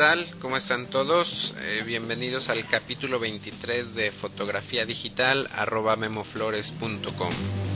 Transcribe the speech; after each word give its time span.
tal? 0.00 0.26
¿Cómo 0.40 0.56
están 0.56 0.86
todos? 0.86 1.52
Eh, 1.60 1.82
bienvenidos 1.84 2.48
al 2.48 2.66
capítulo 2.66 3.18
23 3.18 3.94
de 3.94 4.10
fotografía 4.10 4.86
digital 4.86 5.46
arroba 5.58 5.94
memoflores.com. 5.96 7.69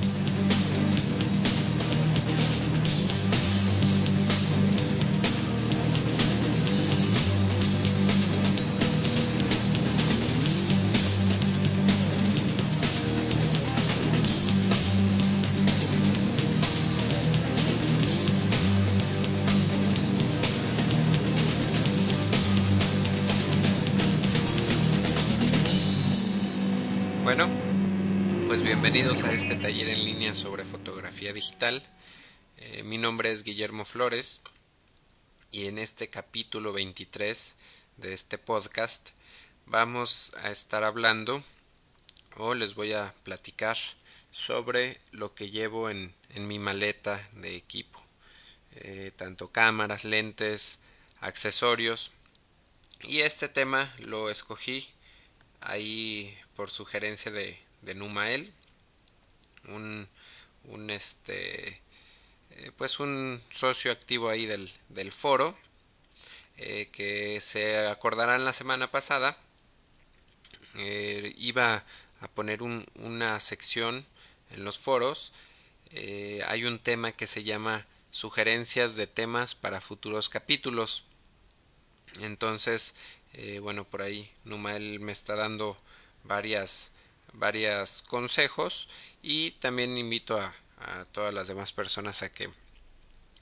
bienvenidos 28.94 29.24
a 29.28 29.32
este 29.32 29.56
taller 29.56 29.88
en 29.88 30.04
línea 30.04 30.36
sobre 30.36 30.64
fotografía 30.64 31.32
digital. 31.32 31.82
Eh, 32.58 32.84
mi 32.84 32.96
nombre 32.96 33.32
es 33.32 33.42
Guillermo 33.42 33.84
Flores 33.84 34.40
y 35.50 35.66
en 35.66 35.78
este 35.78 36.06
capítulo 36.10 36.72
23 36.72 37.56
de 37.96 38.12
este 38.12 38.38
podcast 38.38 39.10
vamos 39.66 40.32
a 40.44 40.52
estar 40.52 40.84
hablando 40.84 41.42
o 42.36 42.54
les 42.54 42.76
voy 42.76 42.92
a 42.92 43.12
platicar 43.24 43.76
sobre 44.30 45.00
lo 45.10 45.34
que 45.34 45.50
llevo 45.50 45.90
en, 45.90 46.14
mi 46.36 46.60
maleta 46.60 47.28
de 47.32 47.56
equipo. 47.56 48.00
Eh, 48.76 49.10
tanto 49.16 49.50
cámaras, 49.50 50.04
lentes, 50.04 50.78
accesorios. 51.18 52.12
Y 53.02 53.22
este 53.22 53.48
tema 53.48 53.92
lo 53.98 54.30
escogí 54.30 54.88
ahí 55.62 56.38
por 56.54 56.70
sugerencia 56.70 57.32
de 57.32 57.58
Numael, 57.96 58.54
un, 59.68 60.08
un 60.64 60.90
este 60.90 61.80
eh, 62.56 62.70
pues 62.76 63.00
un 63.00 63.42
socio 63.50 63.90
activo 63.90 64.28
ahí 64.28 64.46
del, 64.46 64.72
del 64.88 65.10
foro 65.10 65.56
eh, 66.56 66.88
que 66.92 67.40
se 67.40 67.86
acordarán 67.88 68.44
la 68.44 68.52
semana 68.52 68.92
pasada 68.92 69.36
eh, 70.76 71.34
iba 71.36 71.84
a 72.20 72.28
poner 72.28 72.62
un, 72.62 72.86
una 72.94 73.40
sección 73.40 74.06
en 74.50 74.64
los 74.64 74.78
foros 74.78 75.32
hay 76.48 76.64
un 76.64 76.80
tema 76.80 77.12
que 77.12 77.28
se 77.28 77.44
llama 77.44 77.86
sugerencias 78.10 78.96
de 78.96 79.06
temas 79.06 79.54
para 79.54 79.80
futuros 79.80 80.28
capítulos. 80.28 81.04
Entonces 82.20 82.96
bueno 83.62 83.84
por 83.84 84.02
ahí 84.02 84.28
Numael 84.44 84.98
me 84.98 85.12
está 85.12 85.36
dando 85.36 85.78
varias 86.24 86.90
varias 87.34 88.02
consejos 88.02 88.88
y 89.22 89.52
también 89.52 89.96
invito 89.98 90.38
a, 90.38 90.54
a 90.78 91.04
todas 91.06 91.32
las 91.32 91.48
demás 91.48 91.72
personas 91.72 92.22
a 92.22 92.30
que 92.30 92.50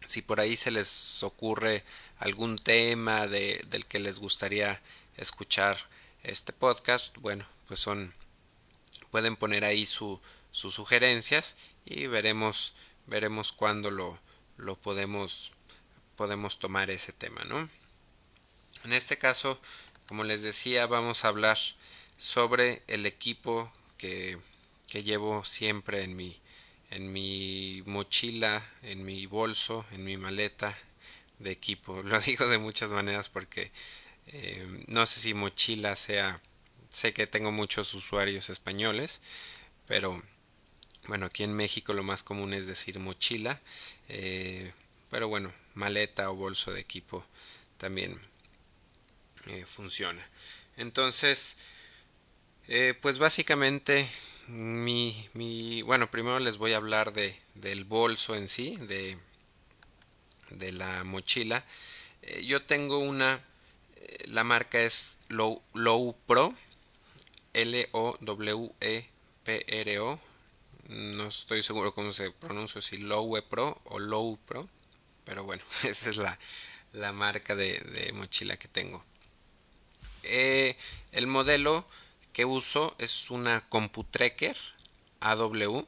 si 0.07 0.23
por 0.23 0.41
ahí 0.41 0.57
se 0.57 0.71
les 0.71 1.23
ocurre 1.23 1.84
algún 2.19 2.57
tema 2.57 3.27
de, 3.27 3.65
del 3.69 3.87
que 3.87 3.99
les 3.99 4.19
gustaría 4.19 4.81
escuchar 5.17 5.77
este 6.23 6.53
podcast 6.53 7.17
bueno 7.19 7.47
pues 7.69 7.81
son 7.81 8.15
pueden 9.11 9.37
poner 9.37 9.65
ahí 9.65 9.87
su, 9.87 10.21
sus 10.53 10.75
sugerencias 10.75 11.56
y 11.84 12.06
veremos 12.06 12.72
veremos 13.06 13.53
cuándo 13.53 13.91
lo, 13.91 14.19
lo 14.56 14.77
podemos 14.77 15.53
podemos 16.16 16.59
tomar 16.59 16.91
ese 16.91 17.12
tema 17.12 17.43
no 17.45 17.69
en 18.84 18.93
este 18.93 19.19
caso 19.19 19.61
como 20.06 20.25
les 20.25 20.43
decía 20.43 20.87
vamos 20.87 21.25
a 21.25 21.28
hablar 21.28 21.59
sobre 22.16 22.83
el 22.87 23.06
equipo 23.06 23.72
que, 24.03 25.03
llevo 25.03 25.45
siempre 25.45 26.03
en 26.03 26.17
mi, 26.17 26.39
en 26.91 27.13
mi 27.13 27.83
mochila, 27.87 28.65
en 28.83 29.05
mi 29.05 29.27
bolso, 29.27 29.87
en 29.93 30.05
mi 30.05 30.17
maleta 30.17 30.77
de 31.39 31.51
equipo. 31.51 32.03
Lo 32.05 32.21
digo 32.21 32.49
de 32.49 32.59
muchas 32.59 32.91
maneras 32.91 33.29
porque 33.29 33.71
eh, 34.27 34.85
no 34.89 35.07
sé 35.07 35.21
si 35.21 35.35
mochila 35.35 35.97
sea, 35.97 36.41
sé 36.91 37.15
que 37.15 37.27
tengo 37.27 37.53
muchos 37.53 37.95
usuarios 37.95 38.51
españoles, 38.51 39.21
pero 39.87 40.23
bueno, 41.07 41.27
aquí 41.27 41.43
en 41.43 41.55
México 41.55 41.93
lo 41.95 42.03
más 42.03 42.23
común 42.23 42.53
es 42.53 42.67
decir 42.67 42.99
mochila, 42.99 43.61
eh, 44.09 44.73
pero 45.11 45.29
bueno, 45.29 45.53
maleta 45.75 46.31
o 46.31 46.34
bolso 46.34 46.73
de 46.73 46.81
equipo 46.81 47.25
también 47.79 48.21
eh, 49.47 49.65
funciona. 49.67 50.29
Entonces, 50.77 51.57
eh, 52.69 52.95
pues 53.00 53.19
básicamente 53.19 54.09
mi, 54.49 55.28
mi 55.34 55.83
bueno 55.83 56.11
primero 56.11 56.39
les 56.39 56.59
voy 56.59 56.73
a 56.73 56.77
hablar 56.77 57.12
de 57.12 57.34
del 57.55 57.84
bolso 57.84 58.34
en 58.34 58.49
sí 58.49 58.77
de 58.77 59.17
de 60.50 60.72
la 60.72 61.05
mochila. 61.05 61.65
Eh, 62.22 62.45
yo 62.45 62.65
tengo 62.65 62.99
una 62.99 63.41
eh, 63.97 64.25
la 64.27 64.45
marca 64.45 64.81
es 64.81 65.19
Low, 65.28 65.62
Low 65.75 66.17
Pro 66.27 66.55
L 67.53 67.89
O 67.93 68.17
W 68.21 68.72
E 68.81 69.09
no 70.89 71.28
estoy 71.28 71.62
seguro 71.62 71.95
cómo 71.95 72.12
se 72.12 72.31
pronuncia 72.31 72.83
si 72.83 72.99
Low 72.99 73.41
Pro 73.49 73.81
o 73.84 73.99
Low 73.99 74.39
Pro 74.47 74.69
pero 75.25 75.45
bueno 75.45 75.62
esa 75.84 76.11
es 76.11 76.17
la, 76.17 76.39
la 76.93 77.12
marca 77.12 77.55
de, 77.55 78.11
mochila 78.15 78.56
que 78.56 78.69
tengo. 78.69 79.05
El 80.22 81.27
modelo 81.27 81.84
que 82.32 82.44
uso 82.44 82.94
es 82.98 83.31
una 83.31 83.69
CompuTrekker 83.69 84.56
AW 85.20 85.87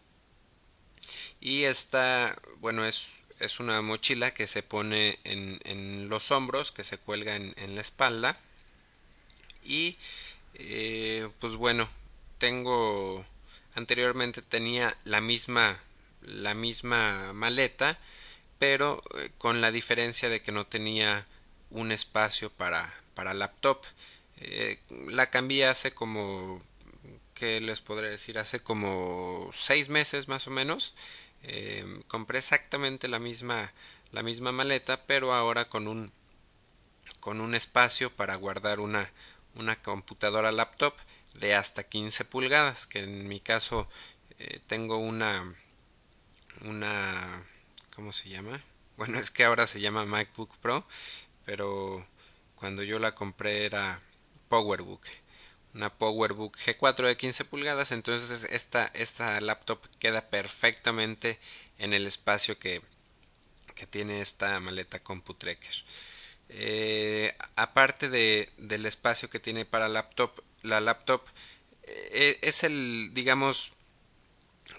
y 1.41 1.65
esta 1.65 2.37
bueno 2.59 2.87
es, 2.87 3.11
es 3.41 3.61
una 3.61 3.83
mochila 3.83 4.33
que 4.33 4.47
se 4.47 4.63
pone 4.63 5.19
en, 5.25 5.61
en 5.65 6.09
los 6.09 6.31
hombros 6.31 6.73
que 6.73 6.85
se 6.85 6.99
cuelga 6.99 7.37
en, 7.37 7.55
en 7.57 7.75
la 7.75 7.81
espalda. 7.81 8.39
Y 9.63 9.97
eh, 10.55 11.29
pues 11.41 11.57
bueno 11.57 11.89
tengo 12.39 13.25
anteriormente 13.75 14.43
tenía 14.43 14.97
la 15.05 15.21
misma 15.21 15.81
la 16.23 16.55
misma 16.55 17.33
maleta 17.33 17.99
pero 18.59 19.03
eh, 19.17 19.31
con 19.39 19.61
la 19.61 19.73
diferencia 19.73 20.29
de 20.29 20.43
que 20.43 20.53
no 20.53 20.67
tenía 20.67 21.27
un 21.71 21.93
espacio 21.93 22.51
para 22.51 22.95
para 23.15 23.35
laptop 23.35 23.83
eh, 24.39 24.81
la 25.09 25.31
cambié 25.31 25.67
hace 25.67 25.93
como 25.93 26.63
¿qué 27.35 27.61
les 27.61 27.81
podré 27.81 28.11
decir? 28.11 28.39
Hace 28.39 28.63
como 28.63 29.51
seis 29.53 29.89
meses 29.89 30.29
más 30.29 30.47
o 30.47 30.51
menos. 30.51 30.95
Eh, 31.43 32.03
compré 32.09 32.39
exactamente 32.39 33.09
la 33.09 33.19
misma, 33.19 33.73
la 34.13 34.23
misma 34.23 34.53
maleta, 34.53 35.05
pero 35.07 35.35
ahora 35.35 35.69
con 35.69 35.89
un, 35.89 36.13
con 37.21 37.41
un 37.41 37.55
espacio 37.55 38.11
para 38.11 38.37
guardar 38.37 38.81
una, 38.81 39.11
una 39.55 39.81
computadora 39.83 40.53
laptop 40.53 40.95
de 41.35 41.55
hasta 41.55 41.85
15 41.85 42.25
pulgadas, 42.25 42.87
que 42.87 43.01
en 43.01 43.29
mi 43.29 43.41
caso 43.41 43.89
eh, 44.39 44.61
tengo 44.67 44.99
una, 44.99 45.55
una, 46.63 47.47
¿cómo 47.95 48.13
se 48.13 48.29
llama? 48.31 48.63
Bueno, 48.97 49.19
es 49.19 49.31
que 49.31 49.45
ahora 49.45 49.67
se 49.67 49.81
llama 49.81 50.07
MacBook 50.07 50.57
Pro, 50.59 50.87
pero 51.45 52.07
cuando 52.55 52.83
yo 52.85 52.99
la 53.01 53.15
compré 53.15 53.67
era 53.67 54.01
PowerBook. 54.55 55.03
Una 55.75 55.93
PowerBook 55.93 56.57
G4 56.57 57.09
de 57.09 57.17
15 57.17 57.45
pulgadas 57.45 57.91
entonces 57.91 58.47
esta, 58.51 58.87
esta 58.95 59.41
laptop 59.41 59.81
queda 59.99 60.29
perfectamente 60.31 61.41
en 61.79 61.93
el 61.93 62.07
espacio 62.07 62.57
que, 62.57 62.81
que 63.75 63.89
tiene 63.89 64.21
esta 64.21 64.61
maleta 64.61 65.01
CompuTrekker 65.01 65.75
eh, 66.51 67.37
aparte 67.57 68.09
de, 68.09 68.49
del 68.59 68.87
espacio 68.87 69.29
que 69.29 69.41
tiene 69.41 69.65
para 69.65 69.89
laptop 69.89 70.31
la 70.63 70.81
laptop 70.81 71.23
eh, 71.83 72.39
es 72.43 72.63
el 72.63 73.11
digamos 73.13 73.73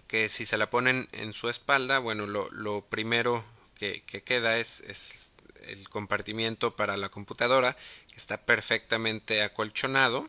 que 0.08 0.30
si 0.30 0.46
se 0.46 0.58
la 0.58 0.70
ponen 0.70 1.10
en 1.12 1.34
su 1.34 1.50
espalda 1.50 2.00
bueno 2.00 2.28
lo, 2.28 2.86
primero 2.86 3.44
que, 3.78 4.04
que 4.04 4.24
queda 4.24 4.58
es 4.58 5.35
el 5.68 5.90
compartimiento 5.90 6.76
para 6.76 6.98
la 6.98 7.10
computadora 7.10 7.78
está 8.16 8.38
perfectamente 8.38 9.42
acolchonado 9.42 10.28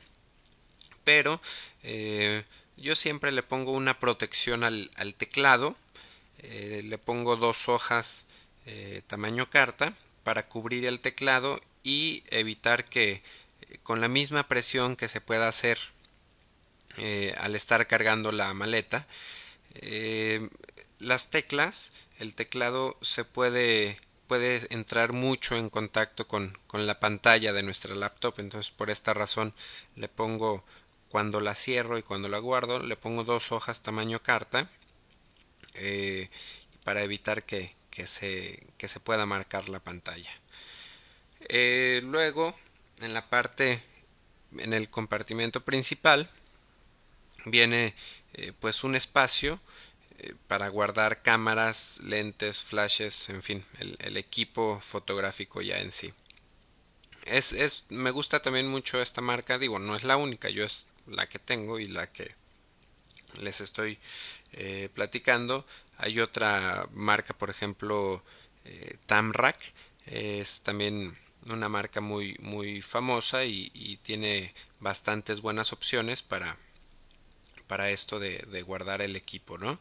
pero 1.04 1.40
eh, 1.84 2.44
yo 2.76 2.96
siempre 2.96 3.30
le 3.30 3.44
pongo 3.44 3.72
una 3.72 4.00
protección 4.00 4.64
al, 4.64 4.90
teclado 5.16 5.76
eh, 6.40 6.82
le 6.84 6.98
pongo 6.98 7.36
dos 7.36 7.68
hojas 7.68 8.26
eh, 8.66 9.02
tamaño 9.06 9.48
carta 9.48 9.94
para 10.24 10.48
cubrir 10.48 10.84
el 10.84 10.98
teclado 10.98 11.60
y 11.84 12.24
evitar 12.30 12.86
que 12.86 13.22
con 13.84 14.00
la 14.00 14.08
misma 14.08 14.48
presión 14.48 14.96
que 14.96 15.08
se 15.08 15.20
pueda 15.20 15.48
hacer 15.48 15.78
al 17.38 17.54
estar 17.54 17.86
cargando 17.86 18.32
la 18.32 18.52
maleta 18.54 19.06
las 20.98 21.30
teclas 21.30 21.92
el 22.18 22.34
teclado 22.34 22.96
se 23.02 23.24
puede 23.24 23.98
puede 24.26 24.66
entrar 24.70 25.12
mucho 25.12 25.56
en 25.56 25.70
contacto 25.70 26.26
con, 26.26 26.58
con 26.66 26.86
la 26.86 27.00
pantalla 27.00 27.52
de 27.52 27.62
nuestra 27.62 27.94
laptop. 27.94 28.34
Entonces 28.38 28.72
por 28.72 28.90
esta 28.90 29.14
razón 29.14 29.54
le 29.94 30.08
pongo 30.08 30.64
cuando 31.08 31.40
la 31.40 31.54
cierro 31.54 31.98
y 31.98 32.02
cuando 32.02 32.28
la 32.28 32.38
guardo 32.38 32.80
le 32.80 32.96
pongo 32.96 33.24
dos 33.24 33.52
hojas 33.52 33.82
tamaño 33.82 34.22
carta 34.22 34.70
eh, 35.74 36.28
para 36.84 37.02
evitar 37.02 37.44
que, 37.44 37.74
que, 37.90 38.06
se, 38.06 38.66
que 38.78 38.88
se 38.88 39.00
pueda 39.00 39.26
marcar 39.26 39.68
la 39.68 39.80
pantalla. 39.80 40.30
Eh, 41.48 42.00
luego 42.04 42.54
en 43.00 43.14
la 43.14 43.28
parte 43.28 43.82
en 44.58 44.72
el 44.72 44.88
compartimento 44.88 45.60
principal 45.62 46.28
viene 47.44 47.94
eh, 48.34 48.52
pues 48.58 48.84
un 48.84 48.96
espacio 48.96 49.60
eh, 50.18 50.34
para 50.48 50.68
guardar 50.68 51.22
cámaras, 51.22 52.00
lentes, 52.02 52.62
flashes, 52.62 53.28
en 53.28 53.42
fin, 53.42 53.64
el, 53.78 54.16
equipo 54.16 54.80
fotográfico 54.80 55.60
ya 55.60 55.78
en 55.80 55.92
sí. 55.92 56.12
Es, 57.24 57.52
es, 57.52 57.84
me 57.88 58.10
gusta 58.10 58.40
también 58.40 58.68
mucho 58.68 59.02
esta 59.02 59.20
marca, 59.20 59.58
digo, 59.58 59.78
no 59.78 59.96
es 59.96 60.04
la 60.04 60.16
única, 60.16 60.48
yo 60.48 60.64
es 60.64 60.86
la 61.06 61.28
que 61.28 61.38
tengo 61.38 61.78
y 61.78 61.88
la 61.88 62.06
que 62.06 62.34
les 63.40 63.60
estoy 63.60 63.98
eh, 64.52 64.88
platicando. 64.94 65.66
Hay 65.98 66.20
otra 66.20 66.88
marca, 66.92 67.34
por 67.34 67.50
ejemplo, 67.50 68.22
eh, 68.64 68.96
Tamrac, 69.06 69.58
es 70.06 70.62
también 70.62 71.18
una 71.46 71.68
marca 71.68 72.00
muy, 72.00 72.36
muy 72.40 72.80
famosa 72.80 73.44
y, 73.44 73.70
y 73.74 73.98
tiene 73.98 74.54
bastantes 74.80 75.40
buenas 75.40 75.72
opciones 75.72 76.22
para, 76.22 76.58
para 77.66 77.90
esto 77.90 78.18
de, 78.18 78.62
guardar 78.62 79.02
el 79.02 79.16
equipo, 79.16 79.58
¿no? 79.58 79.78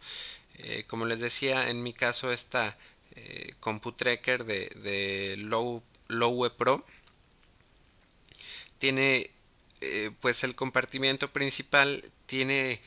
Eh, 0.57 0.83
como 0.87 1.05
les 1.05 1.19
decía, 1.19 1.69
en 1.69 1.83
mi 1.83 1.93
caso 1.93 2.31
esta 2.31 2.77
eh, 3.15 3.53
CompuTracker 3.61 4.43
de, 4.43 4.67
de 4.83 5.37
Low, 5.37 5.81
Lowe 6.09 6.49
Pro 6.49 6.85
tiene 8.77 9.31
eh, 9.79 10.11
pues 10.19 10.43
el 10.43 10.53
compartimiento 10.53 11.31
principal 11.31 12.03
tiene 12.25 12.81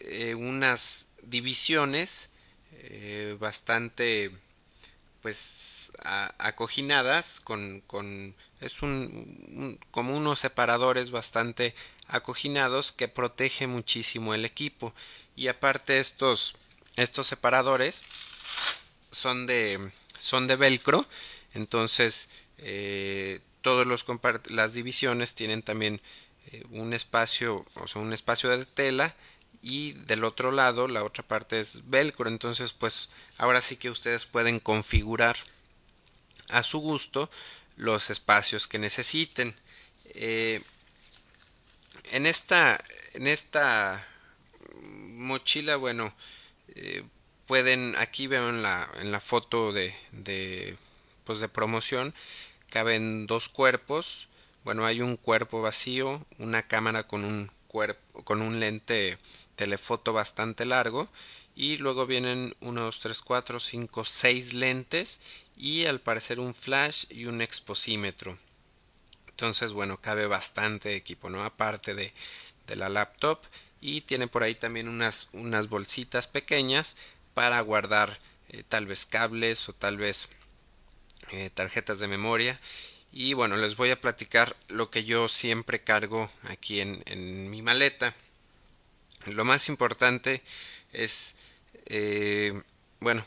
eh, 0.00 0.34
unas 0.34 1.08
divisiones 1.22 2.30
bastante 3.40 4.30
pues 5.22 5.90
acoginadas 6.38 7.40
con, 7.40 7.80
con 7.80 8.36
es 8.60 8.82
un, 8.82 9.80
como 9.90 10.16
unos 10.16 10.38
separadores 10.38 11.10
bastante 11.10 11.74
acoginados 12.08 12.92
que 12.92 13.08
protege 13.08 13.66
muchísimo 13.66 14.34
el 14.34 14.44
equipo. 14.44 14.94
Y 15.34 15.48
aparte 15.48 16.00
estos 16.00 16.54
estos 16.96 17.26
separadores 17.26 18.02
son 19.10 19.46
de 19.46 19.90
son 20.18 20.46
de 20.46 20.56
velcro 20.56 21.06
entonces 21.52 22.30
eh, 22.58 23.40
todos 23.60 23.86
los 23.86 24.06
las 24.48 24.72
divisiones 24.72 25.34
tienen 25.34 25.62
también 25.62 26.00
eh, 26.52 26.64
un 26.70 26.94
espacio 26.94 27.66
o 27.74 27.86
sea 27.86 28.00
un 28.00 28.14
espacio 28.14 28.48
de 28.56 28.64
tela 28.64 29.14
y 29.62 29.92
del 29.92 30.22
otro 30.22 30.52
lado 30.52 30.86
la 30.86 31.02
otra 31.02 31.26
parte 31.26 31.58
es 31.58 31.90
velcro. 31.90 32.28
Entonces 32.28 32.72
pues 32.72 33.10
ahora 33.36 33.60
sí 33.62 33.76
que 33.76 33.90
ustedes 33.90 34.24
pueden 34.24 34.60
configurar 34.60 35.36
a 36.50 36.62
su 36.62 36.78
gusto 36.78 37.28
los 37.76 38.10
espacios 38.10 38.68
que 38.68 38.78
necesiten. 38.78 39.56
Eh, 40.14 40.62
en 42.12 42.26
esta 42.26 42.78
en 43.14 43.26
esta 43.26 44.06
mochila 44.82 45.76
bueno 45.76 46.14
eh, 46.74 47.04
pueden 47.46 47.94
aquí 47.96 48.26
veo 48.26 48.48
en 48.48 48.62
la 48.62 48.88
en 49.00 49.12
la 49.12 49.20
foto 49.20 49.72
de, 49.72 49.94
de 50.12 50.76
pues 51.24 51.38
de 51.40 51.48
promoción 51.48 52.14
caben 52.70 53.26
dos 53.26 53.48
cuerpos. 53.48 54.28
Bueno 54.64 54.84
hay 54.84 55.00
un 55.00 55.16
cuerpo 55.16 55.62
vacío 55.62 56.24
una 56.38 56.66
cámara 56.66 57.06
con 57.06 57.24
un 57.24 57.50
cuerpo 57.68 58.24
con 58.24 58.42
un 58.42 58.60
lente 58.60 59.18
telefoto 59.56 60.12
bastante 60.12 60.64
largo 60.64 61.08
y 61.54 61.78
luego 61.78 62.06
vienen 62.06 62.54
unos 62.60 63.00
3, 63.00 63.22
4, 63.22 63.60
5, 63.60 64.04
6 64.04 64.52
lentes 64.54 65.20
y 65.56 65.86
al 65.86 66.00
parecer 66.00 66.38
un 66.38 66.54
flash 66.54 67.06
y 67.08 67.26
un 67.26 67.40
exposímetro 67.40 68.38
entonces, 69.36 69.74
bueno, 69.74 70.00
cabe 70.00 70.26
bastante 70.26 70.96
equipo, 70.96 71.28
¿no? 71.28 71.44
Aparte 71.44 71.94
de, 71.94 72.14
de 72.66 72.74
la 72.74 72.88
laptop. 72.88 73.38
Y 73.82 74.00
tiene 74.00 74.28
por 74.28 74.42
ahí 74.42 74.54
también 74.54 74.88
unas, 74.88 75.28
unas 75.34 75.68
bolsitas 75.68 76.26
pequeñas 76.26 76.96
para 77.34 77.60
guardar 77.60 78.18
eh, 78.48 78.62
tal 78.66 78.86
vez 78.86 79.04
cables 79.04 79.68
o 79.68 79.74
tal 79.74 79.98
vez 79.98 80.30
eh, 81.32 81.50
tarjetas 81.52 81.98
de 81.98 82.08
memoria. 82.08 82.58
Y 83.12 83.34
bueno, 83.34 83.58
les 83.58 83.76
voy 83.76 83.90
a 83.90 84.00
platicar 84.00 84.56
lo 84.68 84.90
que 84.90 85.04
yo 85.04 85.28
siempre 85.28 85.84
cargo 85.84 86.30
aquí 86.44 86.80
en, 86.80 87.02
en 87.04 87.50
mi 87.50 87.60
maleta. 87.60 88.14
Lo 89.26 89.44
más 89.44 89.68
importante 89.68 90.42
es, 90.94 91.34
eh, 91.84 92.58
bueno, 93.00 93.26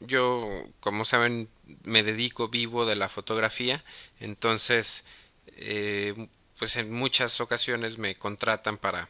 yo 0.00 0.66
como 0.80 1.06
saben 1.06 1.48
me 1.84 2.02
dedico 2.02 2.48
vivo 2.48 2.84
de 2.84 2.96
la 2.96 3.08
fotografía, 3.08 3.82
entonces 4.18 5.04
eh, 5.60 6.28
pues 6.58 6.76
en 6.76 6.90
muchas 6.90 7.40
ocasiones 7.40 7.98
me 7.98 8.16
contratan 8.16 8.78
para 8.78 9.08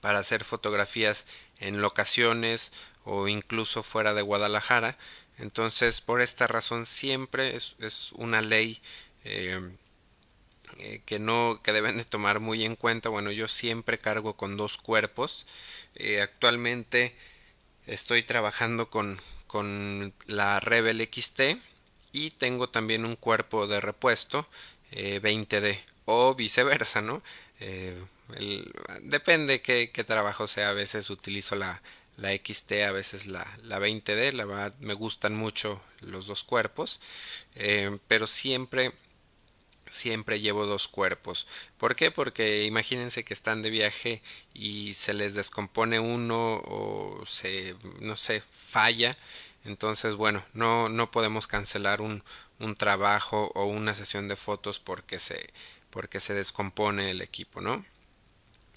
para 0.00 0.18
hacer 0.18 0.42
fotografías 0.44 1.26
en 1.60 1.80
locaciones 1.80 2.72
o 3.04 3.28
incluso 3.28 3.82
fuera 3.84 4.14
de 4.14 4.22
Guadalajara. 4.22 4.98
Entonces 5.38 6.00
por 6.00 6.20
esta 6.20 6.46
razón 6.46 6.86
siempre 6.86 7.56
es, 7.56 7.76
es 7.78 8.12
una 8.12 8.40
ley 8.42 8.80
eh, 9.24 9.60
eh, 10.78 11.02
que 11.06 11.18
no 11.18 11.60
que 11.62 11.72
deben 11.72 11.98
de 11.98 12.04
tomar 12.04 12.40
muy 12.40 12.64
en 12.64 12.76
cuenta. 12.76 13.08
Bueno 13.08 13.30
yo 13.30 13.48
siempre 13.48 13.98
cargo 13.98 14.36
con 14.36 14.56
dos 14.56 14.78
cuerpos. 14.78 15.46
Actualmente 16.22 17.16
estoy 17.86 18.22
trabajando 18.22 18.88
con 18.88 19.20
con 19.46 20.14
la 20.26 20.60
Rebel 20.60 21.06
XT 21.12 21.58
y 22.12 22.30
tengo 22.30 22.68
también 22.68 23.04
un 23.04 23.16
cuerpo 23.16 23.66
de 23.66 23.80
repuesto 23.80 24.46
20D 24.92 25.70
eh, 25.70 25.84
o 26.04 26.34
viceversa, 26.34 27.00
¿no? 27.00 27.22
Eh, 27.60 27.96
depende 29.02 29.60
qué, 29.62 29.90
qué, 29.92 30.04
trabajo 30.04 30.48
sea, 30.48 30.70
a 30.70 30.74
veces 30.74 31.10
utilizo 31.10 31.54
la, 31.54 31.82
la 32.16 32.32
XT, 32.32 32.72
a 32.86 32.92
veces 32.92 33.26
la, 33.26 33.46
la 33.62 33.78
20D, 33.78 34.32
la 34.32 34.44
verdad 34.44 34.74
me 34.80 34.94
gustan 34.94 35.34
mucho 35.34 35.82
los 36.00 36.26
dos 36.26 36.44
cuerpos, 36.44 37.00
eh, 37.56 37.98
pero 38.08 38.26
siempre 38.26 38.92
siempre 39.90 40.40
llevo 40.40 40.64
dos 40.66 40.88
cuerpos. 40.88 41.46
¿Por 41.76 41.96
qué? 41.96 42.10
Porque 42.10 42.64
imagínense 42.64 43.24
que 43.24 43.34
están 43.34 43.60
de 43.60 43.68
viaje 43.68 44.22
y 44.54 44.94
se 44.94 45.12
les 45.12 45.34
descompone 45.34 46.00
uno 46.00 46.62
o 46.64 47.22
se 47.26 47.76
no 48.00 48.16
sé, 48.16 48.42
falla 48.50 49.14
entonces, 49.64 50.14
bueno, 50.16 50.44
no, 50.54 50.88
no 50.88 51.10
podemos 51.10 51.46
cancelar 51.46 52.00
un, 52.00 52.24
un 52.58 52.74
trabajo 52.74 53.52
o 53.54 53.64
una 53.66 53.94
sesión 53.94 54.28
de 54.28 54.36
fotos 54.36 54.80
porque 54.80 55.18
se, 55.18 55.52
porque 55.90 56.20
se 56.20 56.34
descompone 56.34 57.10
el 57.10 57.20
equipo, 57.22 57.60
¿no? 57.60 57.84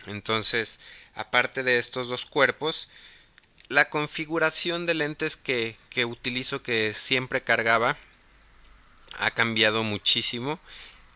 Entonces, 0.05 0.79
aparte 1.15 1.63
de 1.63 1.79
estos 1.79 2.09
dos 2.09 2.25
cuerpos, 2.25 2.89
la 3.67 3.89
configuración 3.89 4.85
de 4.85 4.93
lentes 4.93 5.35
que, 5.35 5.75
que 5.89 6.05
utilizo, 6.05 6.61
que 6.61 6.93
siempre 6.93 7.41
cargaba, 7.41 7.97
ha 9.17 9.31
cambiado 9.31 9.83
muchísimo. 9.83 10.59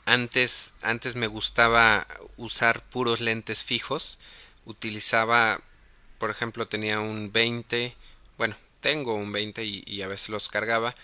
Antes, 0.05 0.73
antes 0.81 1.15
me 1.15 1.27
gustaba 1.27 2.07
usar 2.37 2.81
puros 2.81 3.21
lentes 3.21 3.63
fijos. 3.63 4.17
Utilizaba, 4.65 5.61
por 6.17 6.31
ejemplo, 6.31 6.67
tenía 6.67 6.99
un 6.99 7.31
20, 7.31 7.95
bueno, 8.37 8.55
tengo 8.81 9.15
un 9.15 9.31
20 9.31 9.63
y, 9.63 10.01
a 10.01 10.07
veces 10.07 10.29
los 10.29 10.49
cargaba. 10.49 10.95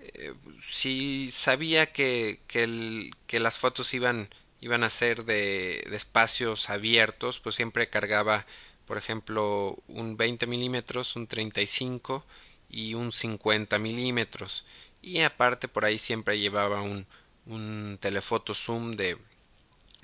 Eh, 0.00 0.34
si 0.60 1.30
sabía 1.32 1.86
que, 1.86 2.40
que, 2.46 3.10
que, 3.26 3.40
las 3.40 3.58
fotos 3.58 3.94
iban, 3.94 4.28
iban 4.60 4.84
a 4.84 4.90
ser 4.90 5.24
de, 5.24 5.84
de, 5.88 5.96
espacios 5.96 6.70
abiertos, 6.70 7.40
pues 7.40 7.54
siempre 7.56 7.88
cargaba, 7.90 8.46
por 8.86 8.98
ejemplo, 8.98 9.78
un 9.88 10.16
20 10.16 10.46
milímetros, 10.46 11.16
un 11.16 11.26
35 11.26 12.24
y 12.68 12.94
un 12.94 13.12
50 13.12 13.78
milímetros. 13.78 14.64
Y 15.02 15.20
aparte 15.20 15.68
por 15.68 15.84
ahí 15.84 15.98
siempre 15.98 16.38
llevaba 16.38 16.82
un, 16.82 17.06
un 17.46 17.98
telefoto 18.00 18.54
zoom 18.54 18.92
de 18.92 19.18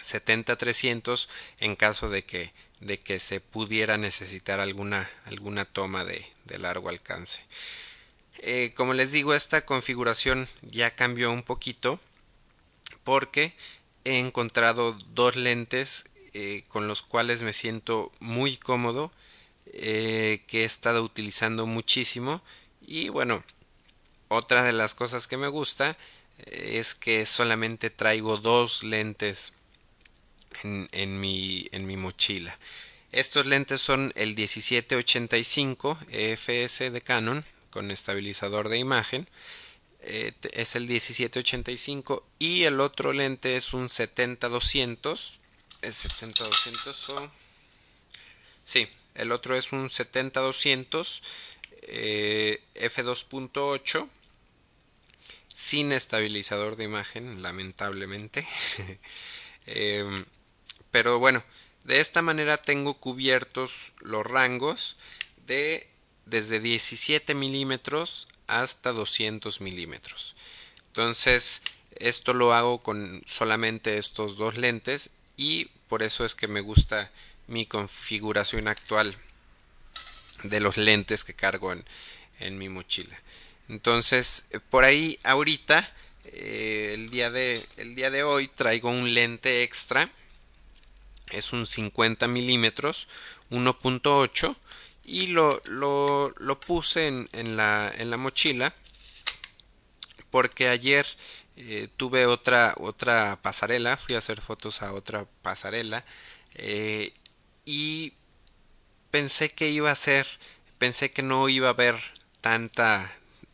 70-300 0.02 1.28
en 1.58 1.76
caso 1.76 2.08
de 2.08 2.24
que 2.24 2.52
de 2.80 2.98
que 2.98 3.18
se 3.18 3.40
pudiera 3.40 3.96
necesitar 3.98 4.58
alguna, 4.58 5.08
alguna 5.26 5.64
toma 5.64 6.04
de, 6.04 6.26
largo 6.58 6.88
alcance. 6.88 7.44
Eh, 8.38 8.72
como 8.74 8.94
les 8.94 9.12
digo, 9.12 9.34
esta 9.34 9.64
configuración 9.64 10.48
ya 10.62 10.90
cambió 10.90 11.30
un 11.30 11.42
poquito 11.42 12.00
porque 13.04 13.54
he 14.04 14.18
encontrado 14.18 14.94
dos 15.14 15.36
lentes 15.36 16.06
eh, 16.32 16.64
con 16.68 16.88
los 16.88 17.02
cuales 17.02 17.42
me 17.42 17.52
siento 17.52 18.12
muy 18.18 18.56
cómodo, 18.56 19.12
eh, 19.72 20.42
que 20.48 20.62
he 20.62 20.64
estado 20.64 21.02
utilizando 21.02 21.66
muchísimo 21.66 22.42
y 22.80 23.08
bueno, 23.10 23.44
otra 24.28 24.64
de 24.64 24.72
las 24.72 24.94
cosas 24.94 25.28
que 25.28 25.36
me 25.36 25.48
gusta 25.48 25.96
es 26.46 26.94
que 26.94 27.26
solamente 27.26 27.90
traigo 27.90 28.38
dos 28.38 28.82
lentes 28.82 29.54
en, 30.62 30.88
en, 30.92 31.20
mi, 31.20 31.68
en 31.72 31.86
mi 31.86 31.96
mochila. 31.96 32.58
Estos 33.12 33.46
lentes 33.46 33.80
son 33.80 34.12
el 34.14 34.36
1785 34.36 35.98
EFS 36.10 36.92
de 36.92 37.02
Canon 37.02 37.44
con 37.70 37.90
estabilizador 37.90 38.68
de 38.68 38.78
imagen. 38.78 39.28
Eh, 40.02 40.32
es 40.52 40.76
el 40.76 40.86
1785 40.86 42.24
y 42.38 42.64
el 42.64 42.80
otro 42.80 43.12
lente 43.12 43.56
es 43.56 43.72
un 43.74 43.88
70200. 43.88 45.40
El 45.82 45.92
70200 45.92 47.08
o... 47.10 47.30
Sí, 48.64 48.88
el 49.14 49.32
otro 49.32 49.56
es 49.56 49.72
un 49.72 49.90
70200 49.90 51.22
eh, 51.82 52.62
f2.8 52.76 54.08
sin 55.54 55.92
estabilizador 55.92 56.76
de 56.76 56.84
imagen, 56.84 57.42
lamentablemente. 57.42 58.46
Em, 59.66 60.24
pero 60.90 61.18
bueno, 61.18 61.44
de 61.84 62.00
esta 62.00 62.22
manera 62.22 62.56
tengo 62.56 62.94
cubiertos 62.94 63.92
los 64.00 64.26
rangos 64.26 64.96
de 65.46 65.88
desde 66.26 66.60
17 66.60 67.34
milímetros 67.34 68.28
hasta 68.46 68.92
200 68.92 69.60
milímetros. 69.60 70.36
Entonces, 70.88 71.62
esto 71.96 72.34
lo 72.34 72.54
hago 72.54 72.82
con 72.82 73.22
solamente 73.26 73.98
estos 73.98 74.36
dos 74.36 74.56
lentes 74.56 75.10
y 75.36 75.66
por 75.88 76.02
eso 76.02 76.24
es 76.24 76.34
que 76.34 76.48
me 76.48 76.60
gusta 76.60 77.10
mi 77.46 77.66
configuración 77.66 78.68
actual 78.68 79.16
de 80.44 80.60
los 80.60 80.76
lentes 80.76 81.24
que 81.24 81.34
cargo 81.34 81.72
en, 81.72 81.84
en 82.38 82.58
mi 82.58 82.68
mochila. 82.68 83.20
Entonces, 83.68 84.46
por 84.68 84.84
ahí 84.84 85.18
ahorita, 85.22 85.88
eh, 86.24 86.92
el, 86.94 87.10
día 87.10 87.30
de, 87.30 87.64
el 87.76 87.94
día 87.94 88.10
de 88.10 88.24
hoy, 88.24 88.48
traigo 88.48 88.90
un 88.90 89.14
lente 89.14 89.62
extra. 89.62 90.10
Es 91.30 91.52
un 91.52 91.66
50 91.66 92.28
milímetros, 92.28 93.08
1.8 93.50 94.56
y 95.04 95.28
lo, 95.28 95.60
lo, 95.66 96.32
lo 96.38 96.60
puse 96.60 97.08
en, 97.08 97.28
en, 97.32 97.56
la, 97.56 97.92
en 97.98 98.10
la 98.10 98.16
mochila 98.16 98.74
porque 100.30 100.68
ayer 100.68 101.06
eh, 101.56 101.88
tuve 101.96 102.26
otra 102.26 102.74
otra 102.78 103.38
pasarela 103.42 103.96
fui 103.96 104.14
a 104.14 104.18
hacer 104.18 104.40
fotos 104.40 104.82
a 104.82 104.92
otra 104.92 105.26
pasarela 105.42 106.04
eh, 106.54 107.12
y 107.64 108.14
pensé 109.10 109.50
que 109.50 109.70
iba 109.70 109.90
a 109.90 109.96
ser 109.96 110.26
pensé 110.78 111.10
que 111.10 111.22
no 111.22 111.48
iba 111.48 111.68
a 111.68 111.70
haber 111.70 111.96
tanta 112.40 113.10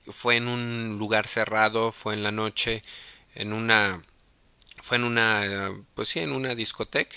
fue 0.09 0.37
en 0.37 0.49
un 0.49 0.97
lugar 0.99 1.27
cerrado 1.27 1.93
fue 1.93 2.15
en 2.15 2.23
la 2.23 2.33
noche 2.33 2.83
en 3.35 3.53
una 3.53 4.03
fue 4.83 4.99
en 4.99 5.05
una 5.05 5.73
pues 5.95 6.09
sí 6.11 6.21
en 6.21 6.33
una 6.33 6.55
discoteca 6.55 7.17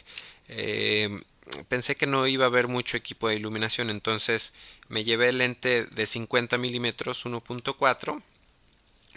eh, 0.50 1.22
pensé 1.68 1.96
que 1.96 2.08
no 2.08 2.28
iba 2.28 2.46
a 2.46 2.48
haber 2.48 2.68
mucho 2.68 2.98
equipo 2.98 3.30
de 3.30 3.36
iluminación, 3.36 3.90
entonces 3.90 4.54
me 4.88 5.04
llevé 5.04 5.30
el 5.30 5.40
lente 5.40 5.86
de 5.86 6.06
50 6.06 6.58
milímetros 6.58 7.26
1.4 7.26 8.22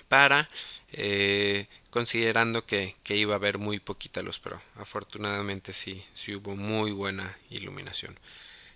para 0.08 0.48
eh, 0.92 1.66
considerando 1.90 2.66
que, 2.66 2.96
que, 3.02 3.16
iba 3.16 3.34
a 3.34 3.36
haber 3.36 3.58
muy 3.58 3.80
poquita 3.80 4.22
luz, 4.22 4.38
pero 4.38 4.60
afortunadamente 4.76 5.72
sí, 5.72 6.04
sí 6.14 6.34
hubo 6.34 6.54
muy 6.54 6.92
buena 6.92 7.38
iluminación. 7.50 8.18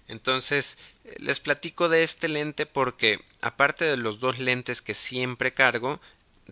Entonces, 0.09 0.79
les 1.19 1.41
platico 1.41 1.89
de 1.89 2.05
este 2.05 2.29
lente 2.29 2.65
porque, 2.65 3.21
aparte 3.41 3.85
de 3.85 3.97
los 3.97 4.21
dos 4.21 4.39
lentes 4.39 4.81
que 4.81 4.95
siempre 4.95 5.53
cargo, 5.53 6.01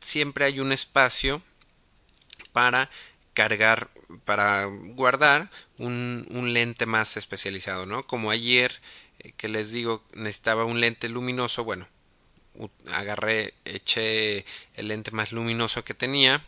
siempre 0.00 0.44
hay 0.44 0.60
un 0.60 0.72
espacio 0.72 1.42
para 2.52 2.90
cargar 3.32 3.90
para 4.24 4.64
guardar 4.66 5.50
un, 5.78 6.26
un, 6.30 6.52
lente 6.52 6.86
más 6.86 7.16
especializado, 7.16 7.86
¿no? 7.86 8.06
Como 8.06 8.30
ayer 8.30 8.80
eh, 9.20 9.32
que 9.36 9.48
les 9.48 9.72
digo 9.72 10.02
necesitaba 10.12 10.64
un 10.64 10.80
lente 10.80 11.08
luminoso, 11.08 11.64
bueno, 11.64 11.88
agarré, 12.92 13.54
eché 13.64 14.44
el 14.74 14.88
lente 14.88 15.10
más 15.10 15.32
luminoso 15.32 15.84
que 15.84 15.94
tenía. 15.94 16.42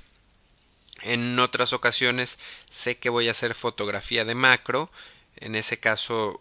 En 1.03 1.39
otras 1.39 1.73
ocasiones 1.73 2.39
sé 2.71 2.99
que 2.99 3.11
voy 3.11 3.29
a 3.29 3.33
hacer 3.33 3.55
fotografía 3.55 4.25
de 4.25 4.35
macro, 4.35 4.91
en 5.37 5.55
ese 5.55 5.79
caso 5.79 6.41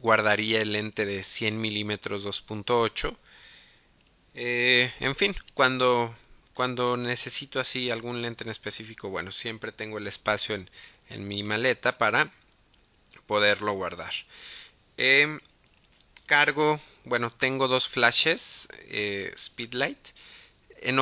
guardaría 0.00 0.60
el 0.60 0.72
lente 0.72 1.06
de 1.06 1.22
100 1.22 1.60
milímetros 1.60 2.24
2.8. 2.24 3.16
Eh, 4.34 4.92
en 5.00 5.16
fin, 5.16 5.34
cuando 5.54 6.14
cuando 6.58 6.96
necesito 6.96 7.60
así 7.60 7.88
algún 7.88 8.20
lente 8.20 8.42
en 8.42 8.50
específico, 8.50 9.10
bueno, 9.10 9.30
siempre 9.30 9.70
tengo 9.70 9.98
el 9.98 10.08
espacio 10.08 10.56
en, 10.56 10.68
en 11.08 11.28
mi 11.28 11.44
maleta 11.44 11.98
para 11.98 12.32
poderlo 13.28 13.74
guardar. 13.74 14.12
Eh, 14.96 15.38
cargo, 16.26 16.80
bueno, 17.04 17.30
tengo 17.30 17.68
dos 17.68 17.88
flashes 17.88 18.66
eh, 18.88 19.32
Speedlight. 19.38 20.08
En 20.80 20.96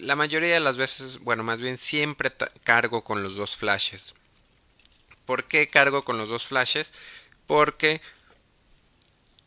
la 0.00 0.14
mayoría 0.14 0.52
de 0.52 0.60
las 0.60 0.76
veces, 0.76 1.20
bueno, 1.20 1.42
más 1.42 1.62
bien 1.62 1.78
siempre 1.78 2.30
cargo 2.62 3.02
con 3.02 3.22
los 3.22 3.34
dos 3.34 3.56
flashes. 3.56 4.14
¿Por 5.24 5.44
qué 5.44 5.68
cargo 5.68 6.04
con 6.04 6.18
los 6.18 6.28
dos 6.28 6.48
flashes? 6.48 6.92
Porque 7.46 8.02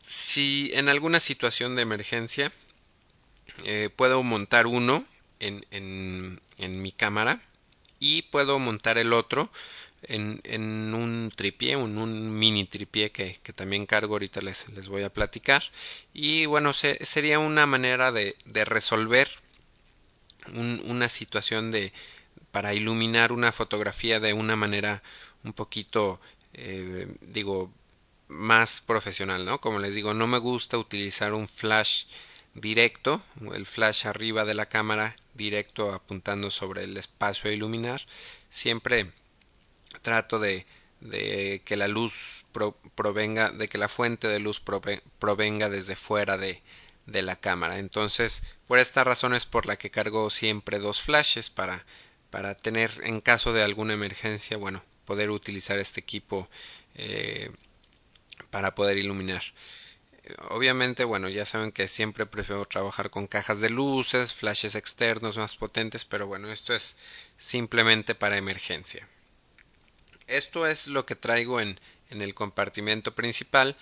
si 0.04 0.72
en 0.74 0.88
alguna 0.88 1.20
situación 1.20 1.76
de 1.76 1.82
emergencia 1.82 2.50
eh, 3.62 3.90
puedo 3.94 4.24
montar 4.24 4.66
uno 4.66 5.06
en, 5.42 6.40
en, 6.58 6.82
mi 6.82 6.92
cámara 6.92 7.42
y 7.98 8.22
puedo 8.22 8.58
montar 8.58 8.98
el 8.98 9.12
otro 9.12 9.50
en, 10.02 10.40
en 10.44 10.94
un 10.94 11.32
tripié, 11.34 11.72
en 11.72 11.98
un 11.98 12.38
mini 12.38 12.64
tripié 12.64 13.12
que, 13.12 13.38
que, 13.42 13.52
también 13.52 13.86
cargo, 13.86 14.14
ahorita 14.14 14.40
les, 14.40 14.68
les 14.70 14.88
voy 14.88 15.02
a 15.02 15.12
platicar. 15.12 15.62
Y 16.12 16.46
bueno, 16.46 16.72
se, 16.72 17.04
sería 17.04 17.38
una 17.38 17.66
manera 17.66 18.12
de, 18.12 18.36
de 18.44 18.64
resolver 18.64 19.28
un, 20.54 20.82
una 20.86 21.08
situación 21.08 21.70
de 21.70 21.92
para 22.50 22.74
iluminar 22.74 23.32
una 23.32 23.50
fotografía 23.50 24.20
de 24.20 24.34
una 24.34 24.56
manera 24.56 25.02
un 25.42 25.54
poquito, 25.54 26.20
eh, 26.52 27.08
digo, 27.22 27.72
más 28.28 28.80
profesional, 28.80 29.44
¿no? 29.44 29.60
Como 29.60 29.78
les 29.78 29.94
digo, 29.94 30.14
no 30.14 30.26
me 30.26 30.38
gusta 30.38 30.78
utilizar 30.78 31.32
un 31.32 31.48
flash 31.48 32.04
directo, 32.54 33.22
el 33.54 33.66
flash 33.66 34.06
arriba 34.06 34.44
de 34.44 34.54
la 34.54 34.66
cámara 34.66 35.16
directo 35.34 35.92
apuntando 35.92 36.50
sobre 36.50 36.84
el 36.84 36.96
espacio 36.96 37.50
a 37.50 37.54
iluminar. 37.54 38.02
Siempre 38.48 39.12
trato 40.02 40.38
de, 40.38 40.66
de 41.00 41.62
que 41.64 41.76
la 41.76 41.88
luz 41.88 42.44
provenga, 42.94 43.50
de 43.50 43.68
que 43.68 43.78
la 43.78 43.88
fuente 43.88 44.28
de 44.28 44.38
luz 44.38 44.62
provenga 45.18 45.70
desde 45.70 45.96
fuera 45.96 46.36
de, 46.36 46.62
de 47.06 47.22
la 47.22 47.36
cámara. 47.36 47.78
Entonces, 47.78 48.42
por 48.66 48.78
esta 48.78 49.04
razón 49.04 49.34
es 49.34 49.46
por 49.46 49.66
la 49.66 49.76
que 49.76 49.90
cargo 49.90 50.30
siempre 50.30 50.78
dos 50.78 51.02
flashes 51.02 51.50
para, 51.50 51.84
para 52.30 52.54
tener 52.54 52.90
en 53.04 53.20
caso 53.20 53.52
de 53.52 53.62
alguna 53.62 53.94
emergencia, 53.94 54.56
bueno, 54.56 54.84
poder 55.04 55.30
utilizar 55.30 55.78
este 55.78 56.00
equipo 56.00 56.48
eh, 56.94 57.50
para 58.50 58.74
poder 58.74 58.98
iluminar 58.98 59.42
obviamente, 60.50 61.04
bueno, 61.04 61.28
ya 61.28 61.46
saben 61.46 61.72
que 61.72 61.88
siempre 61.88 62.26
prefiero 62.26 62.64
trabajar 62.64 63.10
con 63.10 63.26
cajas 63.26 63.60
de 63.60 63.70
luces, 63.70 64.32
flashes 64.34 64.74
externos 64.74 65.36
más 65.36 65.56
potentes, 65.56 66.04
pero 66.04 66.26
bueno, 66.26 66.50
esto 66.50 66.74
es 66.74 66.96
simplemente 67.36 68.14
para 68.14 68.36
emergencia. 68.36 69.08
Esto 70.26 70.66
es 70.66 70.86
lo 70.86 71.04
que 71.04 71.16
traigo 71.16 71.60
en, 71.60 71.78
en 72.10 72.22
el 72.22 72.34
compartimento 72.34 73.14
principal. 73.14 73.76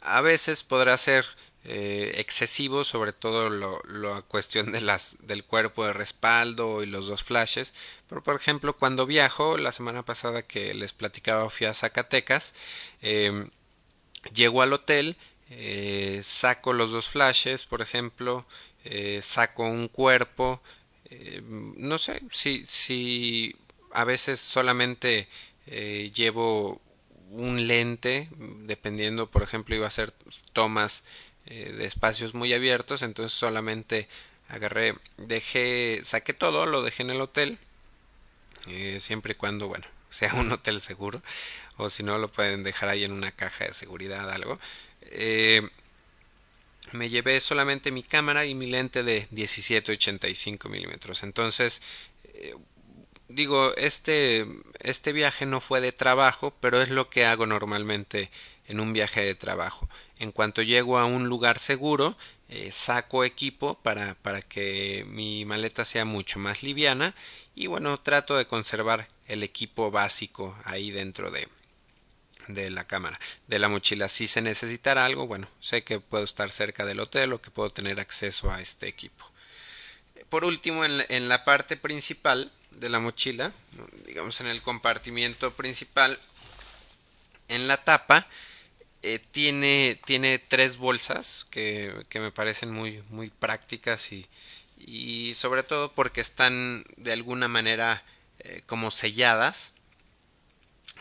A 0.00 0.20
veces 0.20 0.64
podrá 0.64 0.96
ser 0.96 1.26
eh, 1.64 2.14
excesivo, 2.16 2.84
sobre 2.84 3.12
todo 3.12 3.48
lo, 3.48 3.80
la 3.84 4.22
cuestión 4.22 4.72
de 4.72 4.80
las, 4.80 5.16
del 5.20 5.44
cuerpo 5.44 5.84
de 5.86 5.92
respaldo 5.92 6.82
y 6.82 6.86
los 6.86 7.06
dos 7.06 7.22
flashes. 7.22 7.74
Pero 8.08 8.22
por 8.22 8.34
ejemplo, 8.34 8.76
cuando 8.76 9.06
viajo, 9.06 9.58
la 9.58 9.70
semana 9.72 10.04
pasada 10.04 10.42
que 10.42 10.74
les 10.74 10.92
platicaba 10.92 11.48
fui 11.50 11.66
a 11.66 11.74
Zacatecas, 11.74 12.54
eh, 13.02 13.46
llego 14.34 14.62
al 14.62 14.72
hotel 14.72 15.16
eh, 15.58 16.22
saco 16.24 16.72
los 16.72 16.92
dos 16.92 17.08
flashes, 17.08 17.66
por 17.66 17.82
ejemplo, 17.82 18.46
eh, 18.84 19.20
saco 19.22 19.64
un 19.64 19.88
cuerpo, 19.88 20.62
eh, 21.10 21.42
no 21.44 21.98
sé 21.98 22.22
si, 22.30 22.64
si 22.66 23.54
a 23.92 24.04
veces 24.04 24.40
solamente 24.40 25.28
llevo 25.66 26.80
un 27.30 27.66
lente, 27.68 28.28
dependiendo, 28.66 29.30
por 29.30 29.42
ejemplo, 29.42 29.76
iba 29.76 29.84
a 29.86 29.88
hacer 29.88 30.12
tomas 30.52 31.04
de 31.46 31.86
espacios 31.86 32.34
muy 32.34 32.52
abiertos, 32.52 33.02
entonces 33.02 33.32
solamente 33.32 34.08
agarré, 34.48 34.94
dejé, 35.18 36.00
saqué 36.04 36.34
todo, 36.34 36.66
lo 36.66 36.82
dejé 36.82 37.04
en 37.04 37.10
el 37.10 37.20
hotel, 37.20 37.58
siempre 38.98 39.32
y 39.32 39.36
cuando, 39.36 39.68
bueno, 39.68 39.86
sea 40.10 40.34
un 40.34 40.50
hotel 40.52 40.80
seguro, 40.80 41.22
o 41.76 41.90
si 41.90 42.02
no 42.02 42.18
lo 42.18 42.30
pueden 42.30 42.64
dejar 42.64 42.88
ahí 42.88 43.04
en 43.04 43.12
una 43.12 43.30
caja 43.30 43.64
de 43.66 43.74
seguridad, 43.74 44.30
algo. 44.30 44.58
Eh, 45.10 45.68
me 46.92 47.08
llevé 47.08 47.40
solamente 47.40 47.90
mi 47.90 48.02
cámara 48.02 48.44
y 48.44 48.54
mi 48.54 48.66
lente 48.66 49.02
de 49.02 49.28
17-85 49.30 50.68
milímetros. 50.68 51.22
Entonces, 51.22 51.82
eh, 52.34 52.54
digo, 53.28 53.74
este, 53.76 54.46
este 54.80 55.12
viaje 55.12 55.46
no 55.46 55.60
fue 55.60 55.80
de 55.80 55.92
trabajo, 55.92 56.54
pero 56.60 56.80
es 56.80 56.90
lo 56.90 57.08
que 57.08 57.24
hago 57.24 57.46
normalmente 57.46 58.30
en 58.66 58.80
un 58.80 58.92
viaje 58.92 59.22
de 59.22 59.34
trabajo. 59.34 59.88
En 60.18 60.32
cuanto 60.32 60.62
llego 60.62 60.98
a 60.98 61.04
un 61.04 61.28
lugar 61.28 61.58
seguro, 61.58 62.16
eh, 62.48 62.70
saco 62.72 63.24
equipo 63.24 63.74
para, 63.74 64.14
para 64.16 64.42
que 64.42 65.04
mi 65.08 65.44
maleta 65.44 65.84
sea 65.84 66.04
mucho 66.04 66.38
más 66.38 66.62
liviana 66.62 67.14
y 67.54 67.66
bueno, 67.66 67.98
trato 68.00 68.36
de 68.36 68.46
conservar 68.46 69.08
el 69.26 69.42
equipo 69.42 69.90
básico 69.90 70.56
ahí 70.64 70.90
dentro 70.90 71.30
de, 71.30 71.48
de 72.48 72.70
la 72.70 72.84
cámara, 72.86 73.18
de 73.46 73.58
la 73.58 73.68
mochila. 73.68 74.08
Si 74.08 74.26
se 74.26 74.42
necesitara 74.42 75.04
algo, 75.04 75.26
bueno, 75.26 75.48
sé 75.60 75.84
que 75.84 76.00
puedo 76.00 76.24
estar 76.24 76.50
cerca 76.50 76.84
del 76.84 77.00
hotel 77.00 77.32
o 77.32 77.40
que 77.40 77.50
puedo 77.50 77.70
tener 77.70 78.00
acceso 78.00 78.50
a 78.50 78.60
este 78.60 78.88
equipo. 78.88 79.30
Por 80.28 80.44
último, 80.44 80.84
en 80.84 81.28
la, 81.28 81.44
parte 81.44 81.76
principal 81.76 82.50
de 82.70 82.88
la 82.88 83.00
mochila, 83.00 83.52
digamos 84.06 84.40
en 84.40 84.46
el 84.46 84.62
compartimiento 84.62 85.52
principal, 85.52 86.18
en 87.48 87.68
la 87.68 87.84
tapa, 87.84 88.26
eh, 89.02 89.18
tiene, 89.30 90.00
tiene 90.06 90.38
tres 90.38 90.78
bolsas 90.78 91.46
que, 91.50 92.06
que, 92.08 92.20
me 92.20 92.30
parecen 92.30 92.70
muy, 92.72 93.02
muy 93.10 93.28
prácticas 93.28 94.12
y, 94.12 94.26
y 94.78 95.34
sobre 95.34 95.64
todo 95.64 95.92
porque 95.92 96.20
están 96.20 96.84
de 96.96 97.12
alguna 97.12 97.48
manera 97.48 98.02
eh, 98.38 98.62
como 98.66 98.90
selladas 98.90 99.74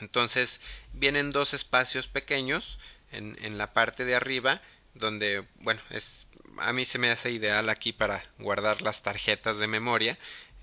entonces 0.01 0.61
vienen 0.93 1.31
dos 1.31 1.53
espacios 1.53 2.07
pequeños 2.07 2.79
en, 3.11 3.57
la 3.57 3.73
parte 3.73 4.05
de 4.05 4.15
arriba 4.15 4.61
donde, 4.93 5.45
bueno, 5.59 5.81
es 5.89 6.27
a 6.57 6.73
mí 6.73 6.85
se 6.85 6.99
me 6.99 7.09
hace 7.09 7.31
ideal 7.31 7.69
aquí 7.69 7.93
para 7.93 8.23
guardar 8.37 8.81
las 8.81 9.03
tarjetas 9.03 9.59
de 9.59 9.67
memoria 9.67 10.17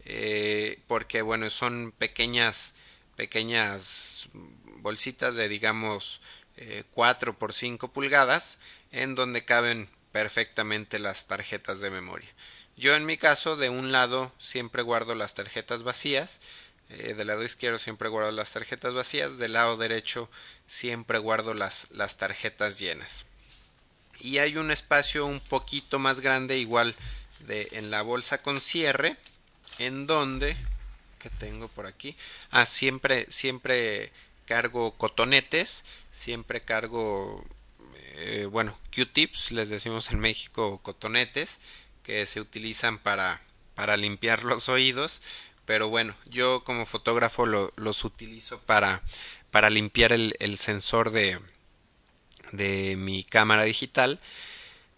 eh, 0.04 0.80
porque 0.86 1.22
bueno 1.22 1.48
son 1.50 1.92
pequeñas 1.92 2.74
pequeñas 3.16 4.28
bolsitas 4.80 5.34
de 5.34 5.48
digamos 5.48 6.20
eh, 6.56 6.84
4 6.92 7.38
por 7.38 7.54
5 7.54 7.92
pulgadas 7.92 8.58
en 8.92 9.14
donde 9.14 9.44
caben 9.44 9.88
perfectamente 10.12 10.98
las 10.98 11.26
tarjetas 11.26 11.80
de 11.80 11.90
memoria. 11.90 12.28
Yo 12.76 12.94
en 12.94 13.06
mi 13.06 13.16
caso 13.16 13.56
de 13.56 13.70
un 13.70 13.92
lado 13.92 14.32
siempre 14.38 14.82
guardo 14.82 15.14
las 15.14 15.34
tarjetas 15.34 15.82
vacías 15.82 16.40
eh, 16.90 17.14
del 17.14 17.26
lado 17.26 17.44
izquierdo 17.44 17.78
siempre 17.78 18.08
guardo 18.08 18.32
las 18.32 18.52
tarjetas 18.52 18.94
vacías, 18.94 19.38
del 19.38 19.52
lado 19.54 19.76
derecho 19.76 20.30
siempre 20.66 21.18
guardo 21.18 21.54
las, 21.54 21.88
las 21.90 22.16
tarjetas 22.16 22.78
llenas. 22.78 23.26
Y 24.20 24.38
hay 24.38 24.56
un 24.56 24.70
espacio 24.70 25.26
un 25.26 25.40
poquito 25.40 25.98
más 25.98 26.20
grande, 26.20 26.58
igual 26.58 26.94
de 27.40 27.68
en 27.72 27.90
la 27.90 28.02
bolsa 28.02 28.42
con 28.42 28.60
cierre, 28.60 29.16
en 29.78 30.06
donde 30.06 30.56
que 31.18 31.30
tengo 31.30 31.68
por 31.68 31.86
aquí. 31.86 32.16
Ah, 32.50 32.66
siempre, 32.66 33.26
siempre 33.28 34.12
cargo 34.46 34.96
cotonetes, 34.96 35.84
siempre 36.10 36.62
cargo, 36.62 37.44
eh, 38.16 38.48
bueno, 38.50 38.78
Q-tips, 38.94 39.52
les 39.52 39.68
decimos 39.68 40.10
en 40.10 40.20
México 40.20 40.80
cotonetes, 40.82 41.58
que 42.02 42.24
se 42.24 42.40
utilizan 42.40 42.98
para, 42.98 43.42
para 43.74 43.96
limpiar 43.96 44.44
los 44.44 44.68
oídos 44.68 45.20
pero 45.68 45.90
bueno, 45.90 46.14
yo 46.24 46.64
como 46.64 46.86
fotógrafo 46.86 47.44
lo, 47.44 47.74
los 47.76 48.02
utilizo 48.06 48.58
para, 48.60 49.02
para 49.50 49.68
limpiar 49.68 50.12
el, 50.14 50.34
el 50.40 50.56
sensor 50.56 51.10
de, 51.10 51.38
de, 52.52 52.96
mi 52.96 53.22
cámara 53.22 53.64
digital. 53.64 54.18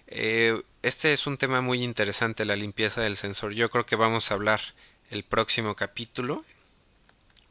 Eh, 0.06 0.62
este 0.82 1.12
es 1.12 1.26
un 1.26 1.38
tema 1.38 1.60
muy 1.60 1.82
interesante, 1.82 2.44
la 2.44 2.54
limpieza 2.54 3.00
del 3.00 3.16
sensor. 3.16 3.50
Yo 3.52 3.68
creo 3.68 3.84
que 3.84 3.96
vamos 3.96 4.30
a 4.30 4.34
hablar 4.34 4.60
el 5.10 5.24
próximo 5.24 5.74
capítulo. 5.74 6.44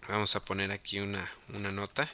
Vamos 0.08 0.38
a 0.38 0.39
poner 0.39 0.72
aquí 0.72 1.02
una, 1.02 1.30
una 1.54 1.72
nota. 1.72 2.08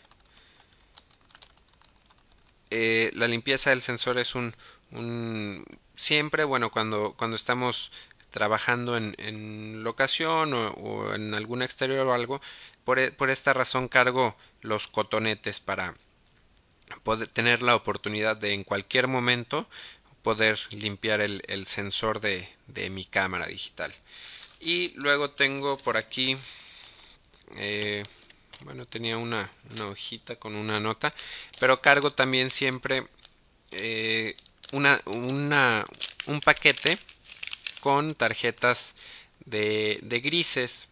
Eh, 2.71 3.11
la 3.13 3.27
limpieza 3.27 3.69
del 3.69 3.81
sensor 3.81 4.17
es 4.17 4.33
un, 4.33 4.55
un 4.89 5.65
siempre, 5.95 6.45
bueno, 6.45 6.71
cuando, 6.71 7.13
cuando 7.13 7.35
estamos 7.35 7.91
trabajando 8.35 8.97
en, 8.97 9.15
en 9.17 9.81
locación 9.85 10.53
o, 10.53 11.13
en 11.15 11.33
algún 11.33 11.61
exterior 11.61 12.05
o 12.05 12.13
algo, 12.13 12.41
por, 12.83 12.99
e, 12.99 13.09
por, 13.09 13.29
esta 13.29 13.53
razón 13.53 13.87
cargo 13.87 14.35
los 14.59 14.89
cotonetes 14.89 15.61
para 15.61 15.95
poder 17.03 17.29
tener 17.29 17.61
la 17.61 17.77
oportunidad 17.77 18.35
de 18.35 18.51
en 18.51 18.65
cualquier 18.65 19.07
momento 19.07 19.65
poder 20.21 20.59
limpiar 20.71 21.21
el, 21.21 21.43
el 21.47 21.65
sensor 21.65 22.19
de, 22.19 22.45
de, 22.67 22.89
mi 22.89 23.05
cámara 23.05 23.45
digital. 23.47 23.93
Y 24.59 24.91
luego 24.97 25.29
tengo 25.29 25.77
por 25.77 25.95
aquí, 25.95 26.35
eh, 27.55 28.03
bueno, 28.65 28.85
tenía 28.85 29.17
una, 29.17 29.49
una, 29.71 29.87
hojita 29.87 30.35
con 30.35 30.57
una 30.57 30.81
nota, 30.81 31.13
pero 31.57 31.81
cargo 31.81 32.11
también 32.11 32.49
siempre 32.49 33.07
eh, 33.71 34.35
una, 34.73 34.99
una, 35.05 35.85
un 36.25 36.41
paquete 36.41 36.99
con 37.85 38.15
tarjetas 38.15 38.95
de, 39.45 39.99
de 40.01 40.19
grises. 40.19 40.87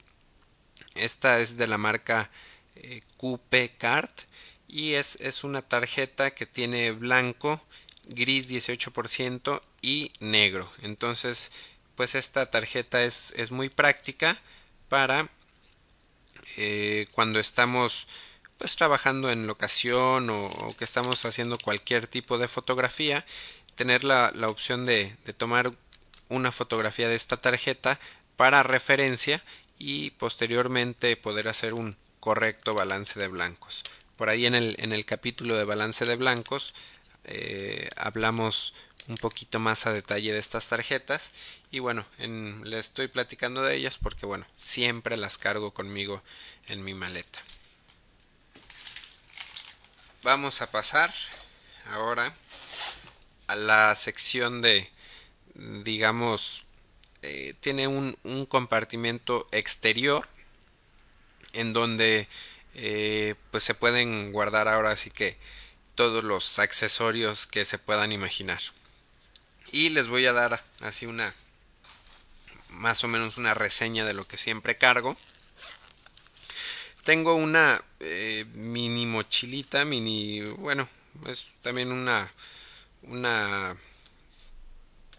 Esta 0.93 1.39
es 1.39 1.57
de 1.57 1.65
la 1.65 1.79
marca 1.79 2.29
eh, 2.75 3.01
Card 3.79 4.11
y 4.67 4.93
es, 4.93 5.15
es 5.15 5.43
una 5.43 5.63
tarjeta 5.63 6.35
que 6.35 6.45
tiene 6.45 6.91
blanco, 6.91 7.59
gris 8.05 8.47
18% 8.47 9.59
y 9.81 10.11
negro. 10.19 10.71
Entonces, 10.83 11.51
pues 11.95 12.13
esta 12.13 12.45
tarjeta 12.51 13.03
es, 13.03 13.33
es 13.37 13.49
muy 13.49 13.69
práctica 13.69 14.39
para 14.87 15.31
eh, 16.57 17.07
cuando 17.13 17.39
estamos 17.39 18.07
pues 18.59 18.75
trabajando 18.75 19.31
en 19.31 19.47
locación 19.47 20.29
o, 20.29 20.45
o, 20.45 20.77
que 20.77 20.85
estamos 20.85 21.25
haciendo 21.25 21.57
cualquier 21.57 22.05
tipo 22.05 22.37
de 22.37 22.47
fotografía 22.47 23.25
tener 23.73 24.03
la, 24.03 24.31
la 24.35 24.47
opción 24.47 24.85
de, 24.85 25.17
de, 25.25 25.33
tomar 25.33 25.73
una 26.33 26.51
fotografía 26.51 27.07
de 27.07 27.15
esta 27.15 27.37
tarjeta 27.37 27.99
para 28.35 28.63
referencia 28.63 29.43
y 29.77 30.11
posteriormente 30.11 31.15
poder 31.17 31.47
hacer 31.47 31.73
un 31.73 31.95
correcto 32.19 32.73
balance 32.73 33.19
de 33.19 33.27
blancos. 33.27 33.83
Por 34.17 34.29
ahí 34.29 34.45
en 34.45 34.55
el, 34.55 34.75
en 34.79 34.93
el 34.93 35.05
capítulo 35.05 35.57
de 35.57 35.65
balance 35.65 36.05
de 36.05 36.15
blancos 36.15 36.73
eh, 37.25 37.89
hablamos 37.95 38.73
un 39.07 39.17
poquito 39.17 39.59
más 39.59 39.85
a 39.85 39.93
detalle 39.93 40.33
de 40.33 40.39
estas 40.39 40.67
tarjetas 40.67 41.31
y 41.71 41.79
bueno, 41.79 42.05
en, 42.19 42.61
le 42.63 42.79
estoy 42.79 43.07
platicando 43.07 43.61
de 43.61 43.75
ellas 43.75 43.97
porque 44.01 44.25
bueno, 44.25 44.45
siempre 44.57 45.17
las 45.17 45.37
cargo 45.37 45.73
conmigo 45.73 46.23
en 46.67 46.83
mi 46.83 46.93
maleta. 46.93 47.39
Vamos 50.23 50.61
a 50.61 50.71
pasar 50.71 51.13
ahora 51.91 52.33
a 53.47 53.55
la 53.55 53.93
sección 53.95 54.61
de 54.61 54.89
digamos, 55.55 56.65
eh, 57.21 57.53
tiene 57.59 57.87
un, 57.87 58.17
un, 58.23 58.45
compartimento 58.45 59.47
exterior 59.51 60.27
en 61.53 61.73
donde 61.73 62.27
eh, 62.75 63.35
pues 63.51 63.63
se 63.63 63.75
pueden 63.75 64.31
guardar 64.31 64.67
ahora 64.67 64.91
así 64.91 65.09
que 65.09 65.37
todos 65.95 66.23
los 66.23 66.59
accesorios 66.59 67.45
que 67.47 67.65
se 67.65 67.77
puedan 67.77 68.11
imaginar. 68.11 68.59
Y 69.71 69.89
les 69.89 70.07
voy 70.07 70.25
a 70.25 70.33
dar 70.33 70.63
así 70.81 71.05
una 71.05 71.33
más 72.69 73.03
o 73.03 73.07
menos 73.07 73.37
una 73.37 73.53
reseña 73.53 74.03
de 74.05 74.13
lo 74.13 74.27
que 74.27 74.37
siempre 74.37 74.77
cargo. 74.77 75.15
Tengo 77.03 77.35
una 77.35 77.83
eh, 77.99 78.45
mini 78.53 79.05
mochilita, 79.05 79.85
mini, 79.85 80.41
bueno, 80.41 80.87
es 81.27 81.47
también 81.61 81.91
una 81.91 82.31
una 83.03 83.75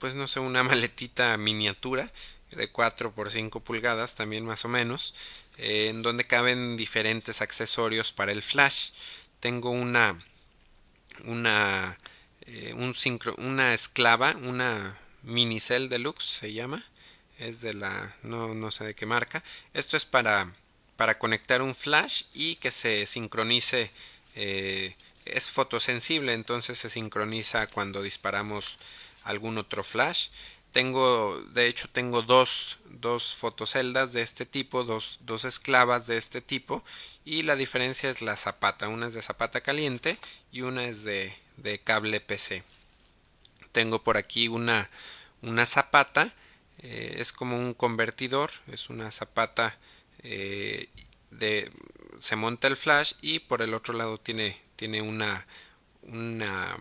pues 0.05 0.15
no 0.15 0.29
sé, 0.29 0.39
una 0.39 0.63
maletita 0.63 1.35
miniatura 1.39 2.13
de 2.51 2.71
4 2.71 3.15
por 3.15 3.31
5 3.31 3.61
pulgadas 3.61 4.15
también 4.15 4.45
más 4.45 4.67
o 4.67 4.69
menos, 4.69 5.15
eh, 5.57 5.89
en 5.89 6.03
donde 6.03 6.27
caben 6.27 6.77
diferentes 6.77 7.41
accesorios 7.41 8.13
para 8.13 8.31
el 8.31 8.43
flash. 8.43 8.91
Tengo 9.41 9.71
una 9.71 10.23
una 11.25 11.99
eh, 12.43 12.75
un 12.77 12.95
sincro, 12.95 13.35
una 13.39 13.73
esclava, 13.73 14.37
una 14.43 14.99
minicel 15.23 15.89
deluxe 15.89 16.41
se 16.41 16.53
llama, 16.53 16.85
es 17.39 17.63
de 17.63 17.73
la 17.73 18.15
no 18.23 18.55
no 18.55 18.71
sé 18.73 18.85
de 18.85 18.95
qué 18.95 19.07
marca. 19.07 19.43
Esto 19.73 19.97
es 19.97 20.05
para 20.05 20.53
para 20.99 21.19
conectar 21.19 21.63
un 21.63 21.75
flash 21.75 22.25
y 22.35 22.57
que 22.57 22.71
se 22.71 23.07
sincronice 23.07 23.91
eh, 24.35 24.97
es 25.25 25.49
fotosensible, 25.51 26.35
entonces 26.35 26.77
se 26.77 26.91
sincroniza 26.91 27.69
cuando 27.69 28.03
disparamos 28.03 28.77
algún 29.25 29.59
otro 29.59 29.85
flash. 29.85 30.29
Tengo, 30.73 31.41
de 31.53 31.69
hecho, 31.69 31.89
tengo 31.89 32.23
dos, 32.23 32.79
dos 32.87 33.35
fotoceldas 33.35 34.13
de 34.13 34.23
este 34.23 34.45
tipo, 34.47 34.85
dos, 34.85 35.21
dos 35.23 35.45
esclavas 35.45 36.07
de 36.07 36.17
este 36.17 36.41
tipo, 36.41 36.85
y 37.25 37.43
la 37.43 37.57
diferencia 37.57 38.11
es 38.11 38.23
la 38.23 38.37
zapata. 38.37 38.89
Una 38.89 39.07
es 39.07 39.15
de 39.15 39.23
zapata 39.23 39.61
caliente 39.61 40.19
y 40.51 40.63
una 40.63 40.85
es 40.85 41.05
de, 41.05 41.35
de 41.57 41.79
cable 41.79 42.21
PC. 42.21 42.65
tengo 43.73 44.03
por 44.03 44.17
aquí 44.17 44.49
una, 44.49 44.89
una 45.43 45.67
zapata, 45.67 46.33
eh, 46.79 47.17
es 47.19 47.33
como 47.33 47.57
un 47.59 47.75
convertidor, 47.75 48.51
es 48.69 48.89
una 48.91 49.11
zapata 49.11 49.79
eh, 50.23 50.89
de 51.31 51.71
se 52.21 52.37
monta 52.37 52.69
el 52.69 52.77
flash 52.77 53.13
y 53.21 53.41
por 53.41 53.63
el 53.63 53.75
otro 53.75 53.95
lado 53.95 54.19
tiene, 54.19 54.59
tiene 54.77 55.03
una, 55.03 55.47
una 56.03 56.77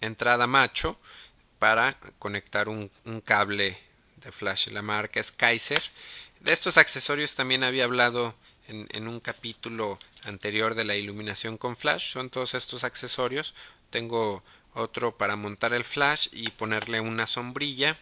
entrada 0.00 0.46
macho 0.46 0.98
para 1.64 1.98
conectar 2.18 2.68
un, 2.68 2.90
cable 3.24 3.74
de 4.18 4.32
flash. 4.32 4.68
La 4.68 4.82
marca 4.82 5.18
es 5.18 5.32
Kaiser. 5.32 5.82
De 6.40 6.52
estos 6.52 6.76
accesorios 6.76 7.36
también 7.36 7.64
había 7.64 7.84
hablado 7.84 8.34
en, 8.68 8.86
en, 8.92 9.08
un 9.08 9.18
capítulo 9.18 9.98
anterior 10.24 10.74
de 10.74 10.84
la 10.84 10.94
iluminación 10.94 11.56
con 11.56 11.74
flash. 11.74 12.12
Son 12.12 12.28
todos 12.28 12.52
estos 12.52 12.84
accesorios. 12.84 13.54
Tengo 13.88 14.44
otro 14.74 15.16
para 15.16 15.36
montar 15.36 15.72
el 15.72 15.84
flash 15.84 16.28
y 16.32 16.50
ponerle 16.50 17.00
una 17.00 17.26
sombrilla. 17.26 17.96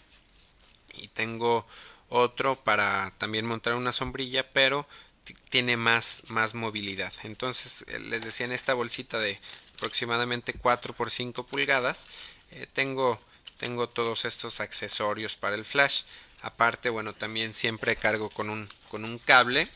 Y 0.95 1.07
tengo 1.07 1.65
otro 2.09 2.57
para 2.57 3.13
también 3.19 3.47
montar 3.47 3.75
una 3.75 3.93
sombrilla, 3.93 4.45
pero 4.53 4.89
tiene 5.51 5.77
más, 5.77 6.25
más 6.27 6.55
movilidad. 6.55 7.13
Entonces, 7.23 7.85
eh, 7.87 8.01
les 8.01 8.25
decía 8.25 8.47
en 8.47 8.51
esta 8.51 8.75
bolsita 8.75 9.21
de 9.21 9.39
aproximadamente 9.77 10.53
4 10.53 10.95
por 10.95 11.13
5 11.13 11.47
pulgadas, 11.47 12.09
eh, 12.51 12.67
tengo, 12.73 13.21
tengo 13.63 13.89
todos 13.89 14.25
estos 14.25 14.59
accesorios 14.59 15.37
para 15.37 15.55
el 15.55 15.65
flash. 15.65 16.03
Aparte, 16.41 16.91
bueno, 16.91 17.15
también 17.15 17.55
siempre 17.55 17.95
cargo 17.95 18.29
con 18.29 18.51
un, 18.51 18.69
con 18.89 19.05
un 19.05 19.21
cable 19.21 19.69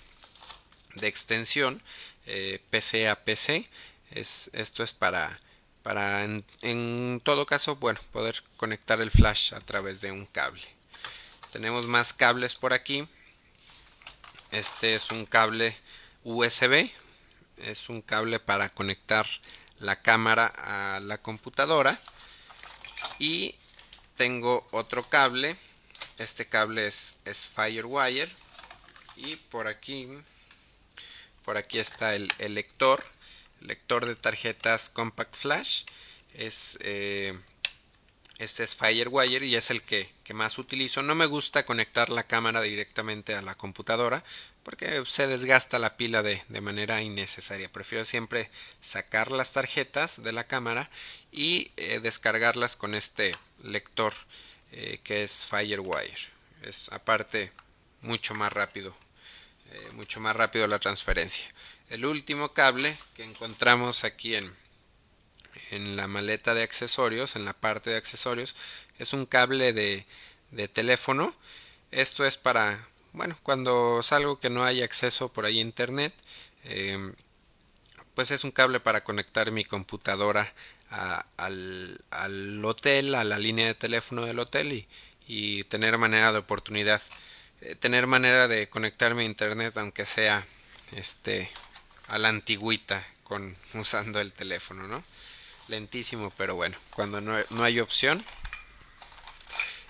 de 0.97 1.07
extensión 1.07 1.81
eh, 2.27 2.61
PC 2.71 3.09
a 3.09 3.25
PC. 3.25 3.65
Es, 4.11 4.51
esto 4.53 4.83
es 4.83 4.93
para, 4.93 5.39
para 5.85 6.25
en, 6.25 6.45
en 6.63 7.21
todo 7.23 7.47
caso, 7.47 7.77
bueno, 7.77 8.01
poder 8.11 8.43
conectar 8.57 9.01
el 9.01 9.13
flash 9.13 9.55
a 9.55 9.61
través 9.61 10.01
de 10.01 10.11
un 10.11 10.27
cable. 10.27 10.67
Tenemos 11.53 11.87
más 11.87 12.13
cables 12.13 12.57
por 12.57 12.73
aquí 12.73 13.09
este 14.51 14.97
es 14.97 15.13
un 15.13 15.27
cable 15.27 15.77
USB. 16.25 16.91
Es 17.59 17.89
un 17.89 18.03
cable 18.03 18.41
para 18.41 18.69
conectar 18.69 19.27
la 19.79 20.03
cámara 20.03 20.47
a 20.47 21.01
la 21.01 21.19
computadora. 21.19 21.99
Y 23.21 23.55
tengo 24.17 24.67
otro 24.73 25.03
cable. 25.09 25.57
Este 26.19 26.47
cable 26.47 26.87
es, 26.87 27.17
Firewire. 27.55 28.31
Y 29.17 29.37
por 29.37 29.69
aquí, 29.69 30.09
por 31.45 31.57
aquí 31.57 31.79
está 31.79 32.15
el, 32.15 32.29
lector. 32.49 33.05
lector 33.61 34.07
de 34.07 34.15
tarjetas 34.15 34.89
Compact 34.89 35.37
Flash. 35.37 35.85
Es 36.35 36.77
eh, 36.81 37.39
este 38.39 38.65
es 38.65 38.75
Firewire 38.75 39.47
y 39.47 39.57
es 39.57 39.71
el 39.71 39.83
que, 39.83 40.11
más 40.35 40.59
utilizo. 40.59 41.03
No 41.03 41.15
me 41.15 41.27
gusta 41.27 41.67
conectar 41.67 42.09
la 42.11 42.25
cámara 42.25 42.63
directamente 42.63 43.35
a 43.35 43.43
la 43.43 43.55
computadora 43.55 44.23
porque 44.63 45.05
se 45.07 45.29
desgasta 45.29 45.79
la 45.79 45.97
pila 45.97 46.23
de, 46.23 46.43
manera 46.61 47.01
innecesaria. 47.01 47.71
Prefiero 47.71 48.05
siempre 48.05 48.51
sacar 48.81 49.31
las 49.31 49.53
tarjetas 49.53 50.23
de 50.23 50.33
la 50.33 50.45
cámara 50.45 50.91
y 51.31 51.71
eh, 51.77 52.01
descargarlas 52.01 52.75
con 52.75 52.95
este 52.95 53.37
lector 53.63 54.13
eh, 54.73 55.01
que 55.05 55.23
es 55.23 55.47
Firewire. 55.47 56.17
Es 56.63 56.89
aparte 56.91 57.53
mucho 58.03 58.35
más 58.35 58.53
rápido, 58.53 58.97
eh, 59.71 59.91
mucho 59.93 60.19
más 60.19 60.35
rápido 60.35 60.67
la 60.67 60.81
transferencia. 60.81 61.47
El 61.89 62.05
último 62.05 62.53
cable 62.53 62.97
que 63.15 63.23
encontramos 63.23 64.03
aquí 64.03 64.35
en, 64.35 64.53
en 65.71 65.97
la 65.97 66.07
maleta 66.07 66.55
de 66.55 66.63
accesorios, 66.63 67.37
en 67.37 67.45
la 67.45 67.53
parte 67.53 67.91
de 67.91 67.97
accesorios, 67.97 68.55
es 68.99 69.13
un 69.13 69.27
cable 69.27 69.73
de, 69.73 70.07
de 70.51 70.69
teléfono. 70.69 71.35
Esto 71.91 72.25
es 72.25 72.37
para, 72.37 72.89
bueno, 73.13 73.39
cuando 73.43 74.03
salgo 74.03 74.39
que 74.39 74.51
no 74.51 74.65
hay 74.65 74.83
acceso 74.83 75.33
por 75.33 75.45
ahí 75.47 75.59
a 75.59 75.63
internet, 75.63 76.13
eh, 76.65 77.13
pues 78.15 78.31
es 78.31 78.45
un 78.45 78.51
cable 78.51 78.81
para 78.81 79.03
conectar 79.05 79.51
mi 79.51 79.65
computadora 79.65 80.53
al, 81.37 82.01
al, 82.11 82.65
hotel, 82.65 83.15
a 83.15 83.25
la 83.25 83.39
línea 83.39 83.67
de 83.67 83.75
teléfono 83.75 84.25
del 84.25 84.39
hotel 84.39 84.73
y, 84.73 84.89
y 85.27 85.65
tener 85.65 85.99
manera 85.99 86.33
de 86.33 86.39
oportunidad, 86.39 87.03
eh, 87.61 87.75
tener 87.75 88.07
manera 88.07 88.49
de 88.49 88.69
conectarme 88.69 89.23
a 89.23 89.27
internet 89.27 89.77
aunque 89.77 90.07
sea 90.07 90.47
este 90.93 91.51
a 92.09 92.19
la 92.19 92.29
antigüita 92.29 93.05
con 93.25 93.57
usando 93.75 94.21
el 94.21 94.33
teléfono, 94.33 94.87
¿no? 94.87 95.03
Lentísimo, 95.69 96.33
pero 96.37 96.55
bueno, 96.55 96.77
cuando 96.95 97.21
no, 97.21 97.37
hay 97.63 97.81
opción. 97.81 98.25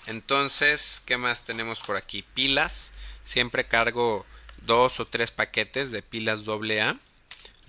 Entonces, 0.06 1.02
¿qué 1.04 1.16
más 1.16 1.44
tenemos 1.44 1.80
por 1.80 1.96
aquí? 1.96 2.22
Pilas. 2.22 2.92
Siempre 3.24 3.66
cargo 3.66 4.24
dos 4.62 5.00
o 5.00 5.06
tres 5.06 5.30
paquetes 5.30 5.90
de 5.90 6.02
pilas 6.02 6.40
AA. 6.46 6.96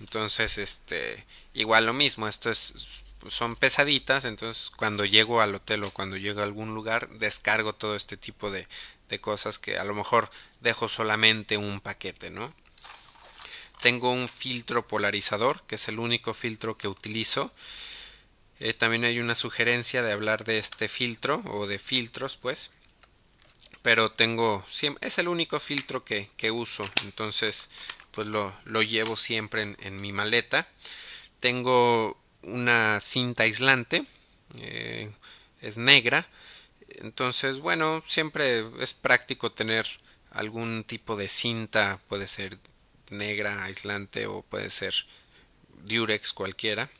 Entonces, 0.00 0.58
este, 0.58 1.24
igual 1.54 1.86
lo 1.86 1.92
mismo, 1.92 2.28
esto 2.28 2.50
es 2.50 3.02
son 3.30 3.56
pesaditas, 3.56 4.24
entonces 4.24 4.70
cuando 4.76 5.04
llego 5.04 5.40
al 5.40 5.54
hotel 5.54 5.84
o 5.84 5.90
cuando 5.90 6.16
llego 6.16 6.40
a 6.40 6.44
algún 6.44 6.74
lugar 6.74 7.08
descargo 7.18 7.72
todo 7.72 7.96
este 7.96 8.16
tipo 8.16 8.50
de, 8.50 8.68
de 9.08 9.20
cosas 9.20 9.58
que 9.58 9.78
a 9.78 9.84
lo 9.84 9.94
mejor 9.94 10.30
dejo 10.60 10.88
solamente 10.88 11.56
un 11.56 11.80
paquete, 11.80 12.30
¿no? 12.30 12.54
Tengo 13.80 14.12
un 14.12 14.28
filtro 14.28 14.86
polarizador, 14.86 15.62
que 15.66 15.76
es 15.76 15.88
el 15.88 15.98
único 15.98 16.34
filtro 16.34 16.76
que 16.76 16.88
utilizo 16.88 17.52
eh, 18.60 18.72
también 18.74 19.04
hay 19.04 19.20
una 19.20 19.34
sugerencia 19.34 20.02
de 20.02 20.12
hablar 20.12 20.44
de 20.44 20.58
este 20.58 20.88
filtro 20.88 21.42
o 21.46 21.66
de 21.66 21.78
filtros, 21.78 22.36
pues. 22.36 22.70
Pero 23.82 24.10
tengo, 24.12 24.66
es 25.00 25.18
el 25.18 25.28
único 25.28 25.60
filtro 25.60 26.04
que, 26.04 26.30
que 26.36 26.50
uso, 26.50 26.84
entonces 27.04 27.68
pues 28.10 28.26
lo, 28.26 28.52
lo 28.64 28.82
llevo 28.82 29.16
siempre 29.16 29.62
en, 29.62 29.76
en, 29.80 30.00
mi 30.00 30.12
maleta. 30.12 30.66
Tengo 31.38 32.18
una 32.42 32.98
cinta 33.00 33.44
aislante, 33.44 34.04
eh, 34.56 35.10
es 35.62 35.78
negra, 35.78 36.28
entonces 36.88 37.60
bueno, 37.60 38.02
siempre 38.06 38.64
es 38.80 38.94
práctico 38.94 39.52
tener 39.52 39.86
algún 40.30 40.84
tipo 40.84 41.16
de 41.16 41.28
cinta, 41.28 42.00
puede 42.08 42.26
ser 42.26 42.58
negra, 43.10 43.64
aislante 43.64 44.26
o 44.26 44.42
puede 44.42 44.70
ser 44.70 44.94
Durex 45.84 46.32
cualquiera 46.32 46.90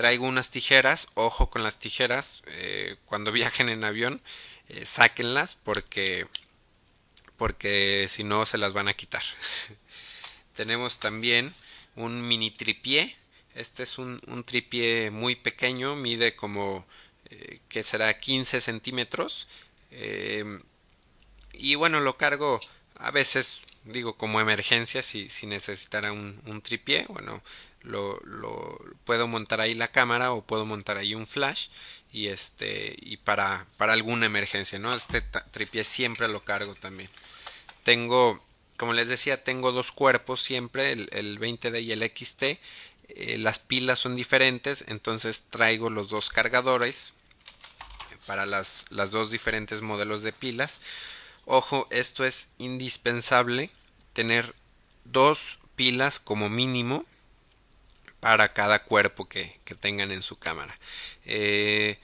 traigo 0.00 0.26
unas 0.26 0.48
tijeras, 0.48 1.08
ojo 1.12 1.50
con 1.50 1.62
las 1.62 1.78
tijeras, 1.78 2.42
eh, 2.46 2.96
cuando 3.04 3.32
viajen 3.38 3.68
en 3.68 3.84
avión, 3.84 4.22
eh, 4.70 4.86
sáquenlas 4.86 5.58
porque, 5.62 6.26
porque 7.36 8.06
si 8.08 8.24
no 8.24 8.46
se 8.46 8.56
las 8.56 8.72
van 8.72 8.88
a 8.88 8.94
quitar. 8.94 9.22
Tenemos 10.56 11.00
también 11.00 11.52
un 11.96 12.26
mini 12.26 12.50
tripié, 12.50 13.14
este 13.54 13.82
es 13.82 13.98
un, 13.98 14.22
un 14.26 14.42
tripié 14.42 15.10
muy 15.10 15.36
pequeño, 15.36 15.96
mide 15.96 16.34
como 16.34 16.86
eh, 17.26 17.60
que 17.68 17.82
será 17.82 18.18
15 18.18 18.62
centímetros. 18.62 19.48
Y 21.52 21.74
bueno, 21.74 22.00
lo 22.00 22.16
cargo 22.16 22.58
a 22.94 23.10
veces 23.10 23.64
digo 23.84 24.14
como 24.14 24.40
emergencia 24.40 25.02
si, 25.02 25.28
si 25.28 25.46
necesitara 25.46 26.12
un, 26.12 26.40
un 26.46 26.60
tripié, 26.62 27.06
bueno, 27.08 27.42
lo, 27.82 28.18
lo 28.24 28.78
puedo 29.04 29.26
montar 29.26 29.60
ahí 29.60 29.74
la 29.74 29.88
cámara 29.88 30.32
o 30.32 30.42
puedo 30.42 30.66
montar 30.66 30.98
ahí 30.98 31.14
un 31.14 31.26
flash 31.26 31.68
y 32.12 32.28
este 32.28 32.94
y 32.98 33.18
para 33.18 33.66
para 33.76 33.92
alguna 33.92 34.26
emergencia 34.26 34.78
no 34.78 34.94
este 34.94 35.22
tripié 35.52 35.84
siempre 35.84 36.28
lo 36.28 36.44
cargo 36.44 36.74
también. 36.74 37.08
Tengo 37.84 38.42
como 38.76 38.92
les 38.92 39.08
decía 39.08 39.42
tengo 39.42 39.72
dos 39.72 39.92
cuerpos 39.92 40.42
siempre 40.42 40.92
el, 40.92 41.08
el 41.12 41.38
20D 41.38 41.82
y 41.82 41.92
el 41.92 42.02
XT 42.02 42.42
eh, 43.08 43.38
las 43.38 43.58
pilas 43.58 43.98
son 43.98 44.16
diferentes 44.16 44.84
entonces 44.88 45.44
traigo 45.50 45.90
los 45.90 46.10
dos 46.10 46.30
cargadores 46.30 47.12
para 48.26 48.46
las, 48.46 48.86
las 48.90 49.10
dos 49.10 49.30
diferentes 49.30 49.80
modelos 49.80 50.22
de 50.22 50.32
pilas 50.32 50.80
ojo 51.50 51.86
esto 51.90 52.24
es 52.24 52.48
indispensable 52.58 53.70
tener 54.12 54.54
dos 55.04 55.58
pilas 55.76 56.20
como 56.20 56.48
mínimo 56.48 57.04
para 58.20 58.52
cada 58.52 58.84
cuerpo 58.84 59.28
que, 59.28 59.58
que 59.64 59.74
tengan 59.74 60.12
en 60.12 60.22
su 60.22 60.38
cámara. 60.38 60.78
Eh, 61.24 61.98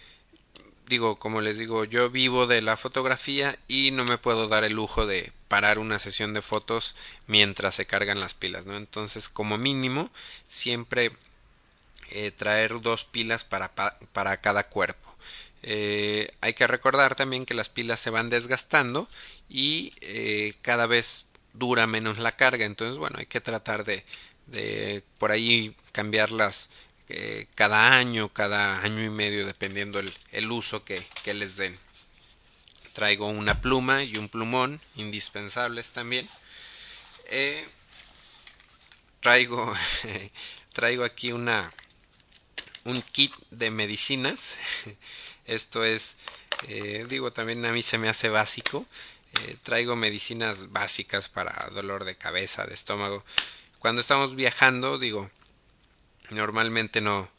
digo, 0.86 1.18
como 1.18 1.40
les 1.40 1.58
digo, 1.58 1.84
yo 1.84 2.10
vivo 2.10 2.46
de 2.46 2.62
la 2.62 2.76
fotografía 2.76 3.56
y 3.68 3.90
no 3.90 4.04
me 4.04 4.18
puedo 4.18 4.48
dar 4.48 4.64
el 4.64 4.74
lujo 4.74 5.06
de 5.06 5.32
parar 5.48 5.78
una 5.78 5.98
sesión 5.98 6.32
de 6.32 6.42
fotos 6.42 6.94
mientras 7.26 7.74
se 7.74 7.86
cargan 7.86 8.20
las 8.20 8.34
pilas, 8.34 8.66
¿no? 8.66 8.76
Entonces, 8.76 9.28
como 9.28 9.58
mínimo, 9.58 10.10
siempre 10.46 11.12
eh, 12.10 12.30
traer 12.30 12.80
dos 12.80 13.04
pilas 13.04 13.44
para, 13.44 13.74
para 14.12 14.36
cada 14.38 14.64
cuerpo. 14.64 15.15
Eh, 15.68 16.28
hay 16.42 16.54
que 16.54 16.68
recordar 16.68 17.16
también 17.16 17.44
que 17.44 17.52
las 17.52 17.68
pilas 17.68 17.98
se 17.98 18.10
van 18.10 18.30
desgastando 18.30 19.08
y 19.48 19.92
eh, 20.00 20.54
cada 20.62 20.86
vez 20.86 21.26
dura 21.54 21.88
menos 21.88 22.18
la 22.18 22.36
carga 22.36 22.64
entonces 22.64 22.98
bueno 22.98 23.18
hay 23.18 23.26
que 23.26 23.40
tratar 23.40 23.84
de, 23.84 24.04
por 25.18 25.32
ahí 25.32 25.74
cambiarlas 25.90 26.70
eh, 27.08 27.48
cada 27.56 27.98
año, 27.98 28.28
cada 28.32 28.80
año 28.82 29.02
y 29.02 29.10
medio, 29.10 29.44
dependiendo 29.44 29.98
el, 29.98 30.52
uso 30.52 30.84
que, 30.84 31.04
les 31.34 31.56
den. 31.56 31.76
Traigo 32.92 33.26
una 33.26 33.60
pluma 33.60 34.04
y 34.04 34.18
un 34.18 34.28
plumón, 34.28 34.80
indispensables 34.94 35.90
también. 35.90 36.28
Traigo, 39.20 39.74
traigo 40.72 41.04
aquí 41.04 41.32
una, 41.32 41.72
un 42.84 43.02
kit 43.02 43.32
de 43.50 43.70
medicinas. 43.72 44.54
Esto 45.46 45.84
es, 45.84 46.18
eh, 46.68 47.06
digo, 47.08 47.32
también 47.32 47.64
a 47.64 47.72
mí 47.72 47.82
se 47.82 47.98
me 47.98 48.08
hace 48.08 48.28
básico. 48.28 48.86
Eh, 49.42 49.56
traigo 49.62 49.96
medicinas 49.96 50.70
básicas 50.72 51.28
para 51.28 51.52
dolor 51.72 52.04
de 52.04 52.16
cabeza, 52.16 52.64
de 52.66 52.74
estómago. 52.74 53.24
Cuando 53.78 54.00
estamos 54.00 54.34
viajando, 54.34 54.98
digo, 54.98 55.30
normalmente 56.30 57.00
no, 57.00 57.30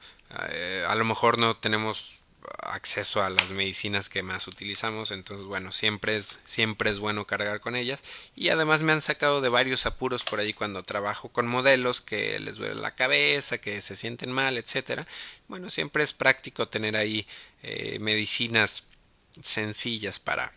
eh, 0.49 0.85
a 0.87 0.95
lo 0.95 1.05
mejor 1.05 1.37
no 1.37 1.57
tenemos 1.57 2.16
acceso 2.63 3.21
a 3.21 3.29
las 3.29 3.49
medicinas 3.49 4.09
que 4.09 4.23
más 4.23 4.47
utilizamos 4.47 5.11
entonces 5.11 5.45
bueno 5.45 5.71
siempre 5.71 6.15
es 6.15 6.39
siempre 6.45 6.89
es 6.89 6.99
bueno 6.99 7.25
cargar 7.25 7.59
con 7.59 7.75
ellas. 7.75 8.01
Y 8.35 8.49
además 8.49 8.81
me 8.81 8.91
han 8.91 9.01
sacado 9.01 9.41
de 9.41 9.49
varios 9.49 9.85
apuros 9.85 10.23
por 10.23 10.39
ahí 10.39 10.53
cuando 10.53 10.83
trabajo 10.83 11.29
con 11.29 11.47
modelos 11.47 12.01
que 12.01 12.39
les 12.39 12.55
duele 12.55 12.75
la 12.75 12.95
cabeza 12.95 13.57
que 13.57 13.81
se 13.81 13.95
sienten 13.95 14.31
mal 14.31 14.57
etcétera. 14.57 15.07
Bueno 15.47 15.69
siempre 15.69 16.03
es 16.03 16.13
práctico 16.13 16.67
tener 16.67 16.95
ahí 16.95 17.27
eh, 17.63 17.99
medicinas 17.99 18.83
sencillas 19.41 20.19
para 20.19 20.53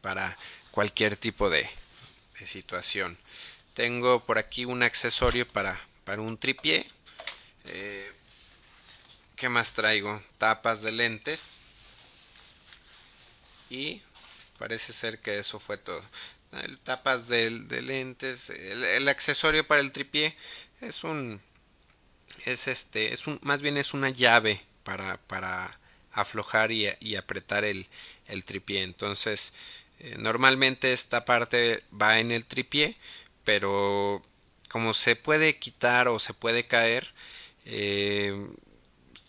para 0.00 0.36
cualquier 0.72 1.16
tipo 1.16 1.50
de, 1.50 1.68
de 2.40 2.46
situación. 2.46 3.16
Tengo 3.74 4.20
por 4.20 4.38
aquí 4.38 4.64
un 4.64 4.82
accesorio 4.82 5.46
para 5.48 5.80
para 6.04 6.22
un 6.22 6.38
tripié. 6.38 6.86
Eh, 7.64 8.12
¿Qué 9.42 9.48
más 9.48 9.72
traigo? 9.72 10.22
Tapas 10.38 10.82
de 10.82 10.92
lentes. 10.92 11.56
Y 13.70 14.00
parece 14.56 14.92
ser 14.92 15.18
que 15.18 15.40
eso 15.40 15.58
fue 15.58 15.78
todo. 15.78 16.00
Tapas 16.84 17.26
de, 17.26 17.50
lentes. 17.50 18.50
El, 18.50 19.08
accesorio 19.08 19.66
para 19.66 19.80
el 19.80 19.90
tripié 19.90 20.36
es 20.80 21.02
un. 21.02 21.42
Es 22.44 22.68
este. 22.68 23.12
Es 23.12 23.26
un. 23.26 23.40
Más 23.42 23.62
bien 23.62 23.78
es 23.78 23.94
una 23.94 24.10
llave 24.10 24.64
para. 24.84 25.16
para 25.16 25.76
aflojar 26.12 26.70
y, 26.70 27.16
apretar 27.16 27.64
el, 27.64 27.88
el 28.28 28.44
tripié. 28.44 28.84
Entonces. 28.84 29.54
Eh, 29.98 30.18
normalmente 30.20 30.92
esta 30.92 31.24
parte 31.24 31.82
va 32.00 32.20
en 32.20 32.30
el 32.30 32.44
tripié. 32.44 32.96
Pero 33.42 34.24
como 34.68 34.94
se 34.94 35.16
puede 35.16 35.58
quitar 35.58 36.06
o 36.06 36.20
se 36.20 36.32
puede 36.32 36.68
caer. 36.68 37.12
Eh, 37.64 38.36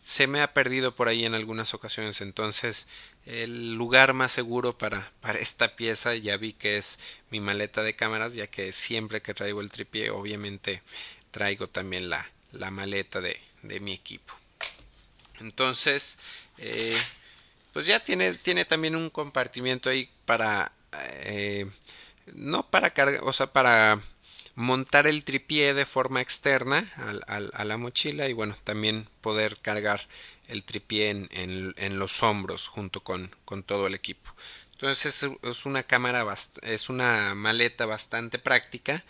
se 0.04 0.28
me 0.28 0.42
ha 0.42 0.54
perdido 0.54 0.96
por 0.96 1.08
ahí 1.08 1.24
en 1.26 1.34
algunas 1.34 1.74
ocasiones. 1.74 2.20
Entonces 2.22 2.88
el 3.26 3.76
lugar 3.76 4.14
más 4.14 4.34
seguro 4.34 4.78
para, 4.78 5.12
para 5.22 5.40
esta 5.40 5.76
pieza 5.76 6.14
ya 6.16 6.36
vi 6.38 6.54
que 6.54 6.78
es 6.78 7.00
mi 7.30 7.40
maleta 7.40 7.84
de 7.84 7.96
cámaras 7.96 8.34
ya 8.34 8.48
que 8.48 8.74
siempre 8.74 9.22
que 9.22 9.34
traigo 9.34 9.62
el 9.62 9.72
tripié 9.72 10.10
obviamente 10.10 10.82
traigo 11.32 11.68
también 11.68 12.10
la, 12.10 12.30
la 12.52 12.70
maleta 12.70 13.22
de, 13.22 13.40
de 13.62 13.80
mi 13.80 13.94
equipo. 13.94 14.34
Entonces 15.40 16.20
eh, 16.58 16.98
pues 17.72 17.88
ya 17.88 18.00
tiene, 18.02 18.34
tiene 18.34 18.66
también 18.66 18.98
un 18.98 19.10
compartimiento 19.10 19.90
ahí 19.90 20.10
para 20.26 20.74
eh, 21.24 21.66
no 22.34 22.70
para 22.70 22.90
cargar 22.90 23.22
o 23.24 23.32
sea 23.32 23.48
para 23.52 24.02
montar 24.56 25.08
el 25.08 25.26
tripié 25.26 25.74
de 25.74 25.86
forma 25.86 26.22
externa 26.22 26.86
a 27.28 27.64
la 27.66 27.78
mochila 27.78 28.28
y 28.28 28.34
bueno 28.34 28.56
también 28.64 29.08
poder 29.22 29.58
cargar 29.60 30.08
el 30.48 30.64
tripié 30.64 31.10
en, 31.10 31.74
en, 31.78 31.98
los 31.98 32.22
hombros 32.22 32.68
junto 32.68 33.02
con, 33.04 33.36
con, 33.46 33.64
todo 33.64 33.88
el 33.88 33.96
equipo. 33.96 34.30
Entonces 34.74 35.26
es, 35.42 35.66
una 35.66 35.84
cámara 35.84 36.26
es 36.62 36.90
una 36.90 37.34
maleta 37.36 37.86
bastante 37.86 38.38
práctica. 38.38 39.04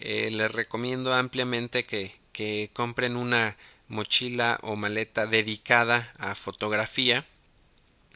Eh, 0.00 0.30
les 0.32 0.50
recomiendo 0.50 1.14
ampliamente 1.14 1.84
que, 1.84 2.14
que 2.32 2.70
compren 2.72 3.16
una 3.16 3.56
mochila 3.88 4.58
o 4.62 4.74
maleta 4.76 5.26
dedicada 5.26 6.12
a 6.18 6.34
fotografía. 6.34 7.24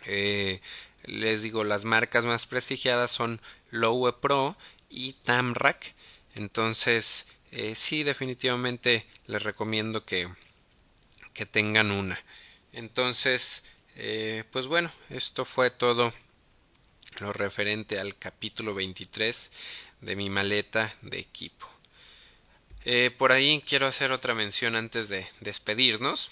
Eh, 0.05 0.61
les 1.05 1.43
digo 1.43 1.65
las 1.65 1.85
marcas 1.85 2.25
más 2.25 2.47
prestigiadas 2.47 3.11
son 3.11 3.41
Lowe 3.71 4.13
Pro 4.21 4.57
y 4.91 5.13
Tamrac 5.25 5.95
entonces, 6.37 7.27
eh, 7.51 7.75
sí, 7.75 8.03
definitivamente 8.03 9.07
les 9.27 9.43
recomiendo 9.43 10.05
que, 10.05 10.29
que 11.33 11.47
tengan 11.47 11.91
una. 11.91 12.23
Entonces, 12.73 13.65
eh, 13.95 14.45
pues 14.53 14.67
bueno, 14.67 14.93
esto 15.09 15.47
fue 15.47 15.71
todo 15.71 16.13
lo 17.21 17.33
referente 17.33 17.99
al 17.99 18.19
capítulo 18.19 18.75
23 18.75 19.51
de 20.03 20.15
mi 20.17 20.29
maleta 20.29 20.95
de 21.01 21.19
equipo. 21.19 21.67
Eh, 22.85 23.11
por 23.17 23.33
ahí 23.33 23.63
quiero 23.67 23.87
hacer 23.87 24.13
otra 24.13 24.35
mención 24.35 24.77
antes 24.77 25.09
de 25.09 25.27
despedirnos. 25.41 26.31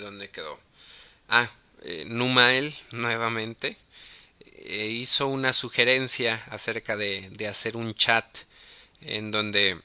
¿Dónde 0.00 0.30
quedó? 0.30 0.60
Ah, 1.28 1.48
Numael 2.06 2.76
nuevamente. 2.92 3.78
Eh, 4.62 4.88
hizo 4.88 5.26
una 5.26 5.54
sugerencia 5.54 6.42
acerca 6.50 6.94
de, 6.94 7.30
hacer 7.48 7.78
un 7.78 7.94
chat 7.94 8.26
en 9.00 9.30
donde 9.30 9.80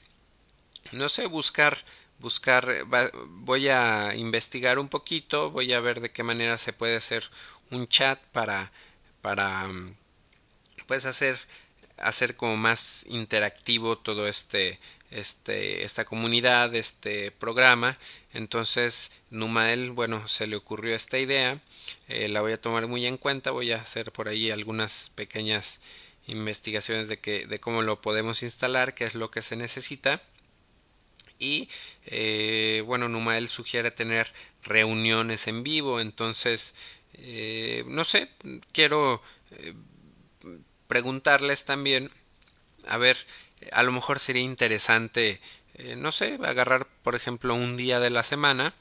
no 0.92 1.08
sé 1.08 1.26
buscar 1.26 1.78
buscar 2.18 2.84
voy 3.28 3.68
a 3.68 4.14
investigar 4.14 4.78
un 4.78 4.88
poquito 4.88 5.50
voy 5.50 5.72
a 5.72 5.80
ver 5.80 6.00
de 6.00 6.10
qué 6.10 6.22
manera 6.22 6.58
se 6.58 6.74
puede 6.74 6.96
hacer 6.96 7.30
un 7.70 7.88
chat 7.88 8.22
para 8.32 8.70
para 9.22 9.66
pues 10.86 11.06
hacer 11.06 11.38
hacer 11.96 12.36
como 12.36 12.56
más 12.58 13.04
interactivo 13.08 13.96
todo 13.96 14.28
este 14.28 14.78
este, 15.10 15.84
esta 15.84 16.04
comunidad, 16.04 16.74
este 16.74 17.30
programa. 17.30 17.98
Entonces, 18.32 19.12
Numael, 19.30 19.90
bueno, 19.92 20.26
se 20.28 20.46
le 20.46 20.56
ocurrió 20.56 20.94
esta 20.94 21.18
idea, 21.18 21.60
eh, 22.08 22.28
la 22.28 22.40
voy 22.40 22.52
a 22.52 22.60
tomar 22.60 22.86
muy 22.86 23.06
en 23.06 23.16
cuenta, 23.16 23.50
voy 23.50 23.72
a 23.72 23.80
hacer 23.80 24.12
por 24.12 24.28
ahí 24.28 24.50
algunas 24.50 25.10
pequeñas 25.14 25.80
investigaciones 26.26 27.08
de, 27.08 27.18
que, 27.18 27.46
de 27.46 27.60
cómo 27.60 27.82
lo 27.82 28.00
podemos 28.00 28.42
instalar, 28.42 28.94
qué 28.94 29.04
es 29.04 29.14
lo 29.14 29.30
que 29.30 29.42
se 29.42 29.56
necesita. 29.56 30.22
Y 31.38 31.68
eh, 32.06 32.82
bueno, 32.86 33.08
Numael 33.08 33.48
sugiere 33.48 33.90
tener 33.90 34.32
reuniones 34.64 35.46
en 35.48 35.62
vivo, 35.62 36.00
entonces, 36.00 36.74
eh, 37.14 37.84
no 37.86 38.04
sé, 38.04 38.30
quiero 38.72 39.22
preguntarles 40.88 41.64
también, 41.64 42.10
a 42.86 42.98
ver, 42.98 43.16
a 43.72 43.82
lo 43.82 43.92
mejor 43.92 44.18
sería 44.18 44.42
interesante, 44.42 45.40
eh, 45.74 45.96
no 45.96 46.12
sé, 46.12 46.38
agarrar, 46.44 46.86
por 47.02 47.14
ejemplo, 47.14 47.54
un 47.54 47.76
día 47.76 48.00
de 48.00 48.10
la 48.10 48.22
semana, 48.22 48.74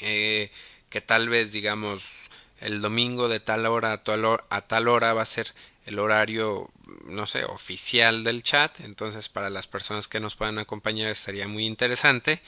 eh, 0.00 0.50
que 0.90 1.00
tal 1.00 1.28
vez, 1.28 1.52
digamos, 1.52 2.30
el 2.60 2.80
domingo 2.80 3.28
de 3.28 3.40
tal 3.40 3.66
hora 3.66 3.92
a 3.92 4.04
tal, 4.04 4.24
hora 4.24 4.44
a 4.50 4.62
tal 4.62 4.88
hora 4.88 5.14
va 5.14 5.22
a 5.22 5.26
ser 5.26 5.52
el 5.86 5.98
horario, 5.98 6.70
no 7.06 7.26
sé, 7.26 7.44
oficial 7.44 8.24
del 8.24 8.42
chat, 8.42 8.80
entonces 8.80 9.28
para 9.28 9.50
las 9.50 9.66
personas 9.66 10.06
que 10.08 10.20
nos 10.20 10.36
puedan 10.36 10.58
acompañar 10.58 11.10
estaría 11.10 11.48
muy 11.48 11.66
interesante 11.66 12.40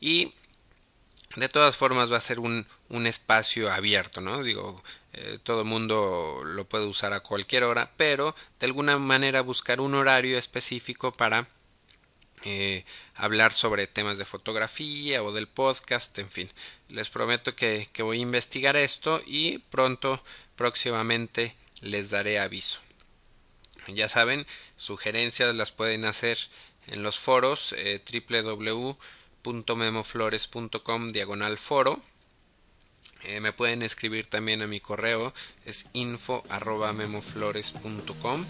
y 0.00 0.34
de 1.36 1.48
todas 1.48 1.76
formas 1.76 2.12
va 2.12 2.18
a 2.18 2.20
ser 2.20 2.40
un, 2.40 2.66
un 2.90 3.06
espacio 3.06 3.72
abierto, 3.72 4.20
¿no? 4.20 4.42
Digo, 4.42 4.82
eh, 5.16 5.38
todo 5.42 5.60
el 5.60 5.66
mundo 5.66 6.42
lo 6.44 6.68
puede 6.68 6.86
usar 6.86 7.12
a 7.12 7.20
cualquier 7.20 7.64
hora, 7.64 7.92
pero 7.96 8.34
de 8.58 8.66
alguna 8.66 8.98
manera 8.98 9.42
buscar 9.42 9.80
un 9.80 9.94
horario 9.94 10.38
específico 10.38 11.12
para 11.12 11.48
eh, 12.46 12.84
hablar 13.14 13.52
sobre 13.52 13.86
temas 13.86 14.18
de 14.18 14.24
fotografía 14.24 15.22
o 15.22 15.32
del 15.32 15.46
podcast, 15.48 16.18
en 16.18 16.30
fin. 16.30 16.50
Les 16.88 17.08
prometo 17.10 17.54
que, 17.54 17.88
voy 18.00 18.18
a 18.18 18.22
investigar 18.22 18.76
esto 18.76 19.22
y 19.24 19.58
pronto, 19.58 20.22
próximamente, 20.56 21.56
les 21.80 22.10
daré 22.10 22.38
aviso. 22.38 22.80
Ya 23.86 24.08
saben, 24.08 24.46
sugerencias 24.76 25.54
las 25.54 25.70
pueden 25.70 26.04
hacer 26.04 26.36
en 26.86 27.02
los 27.02 27.18
foros 27.18 27.72
eh, 27.78 28.02
www.memoflores.com 29.44 31.08
diagonal 31.08 31.56
foro 31.58 32.02
eh, 33.26 33.40
me 33.40 33.52
pueden 33.52 33.82
escribir 33.82 34.26
también 34.26 34.62
a 34.62 34.66
mi 34.66 34.80
correo, 34.80 35.32
es 35.64 35.86
info 35.92 36.44
arroba 36.48 36.92
memoflores.com. 36.92 38.44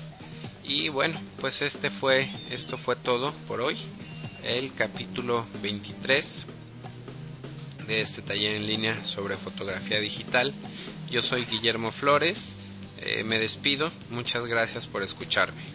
Y 0.64 0.88
bueno, 0.88 1.20
pues 1.40 1.62
este 1.62 1.90
fue, 1.90 2.28
esto 2.50 2.78
fue 2.78 2.96
todo 2.96 3.32
por 3.46 3.60
hoy. 3.60 3.76
El 4.44 4.72
capítulo 4.72 5.46
23 5.62 6.46
de 7.87 8.00
este 8.00 8.22
taller 8.22 8.56
en 8.56 8.66
línea 8.66 9.04
sobre 9.04 9.37
fotografía 9.37 10.00
digital. 10.00 10.52
Yo 11.10 11.22
soy 11.22 11.44
Guillermo 11.44 11.92
Flores, 11.92 12.56
eh, 13.02 13.24
me 13.24 13.38
despido, 13.38 13.90
muchas 14.10 14.46
gracias 14.46 14.87
por 14.87 15.02
escucharme. 15.02 15.73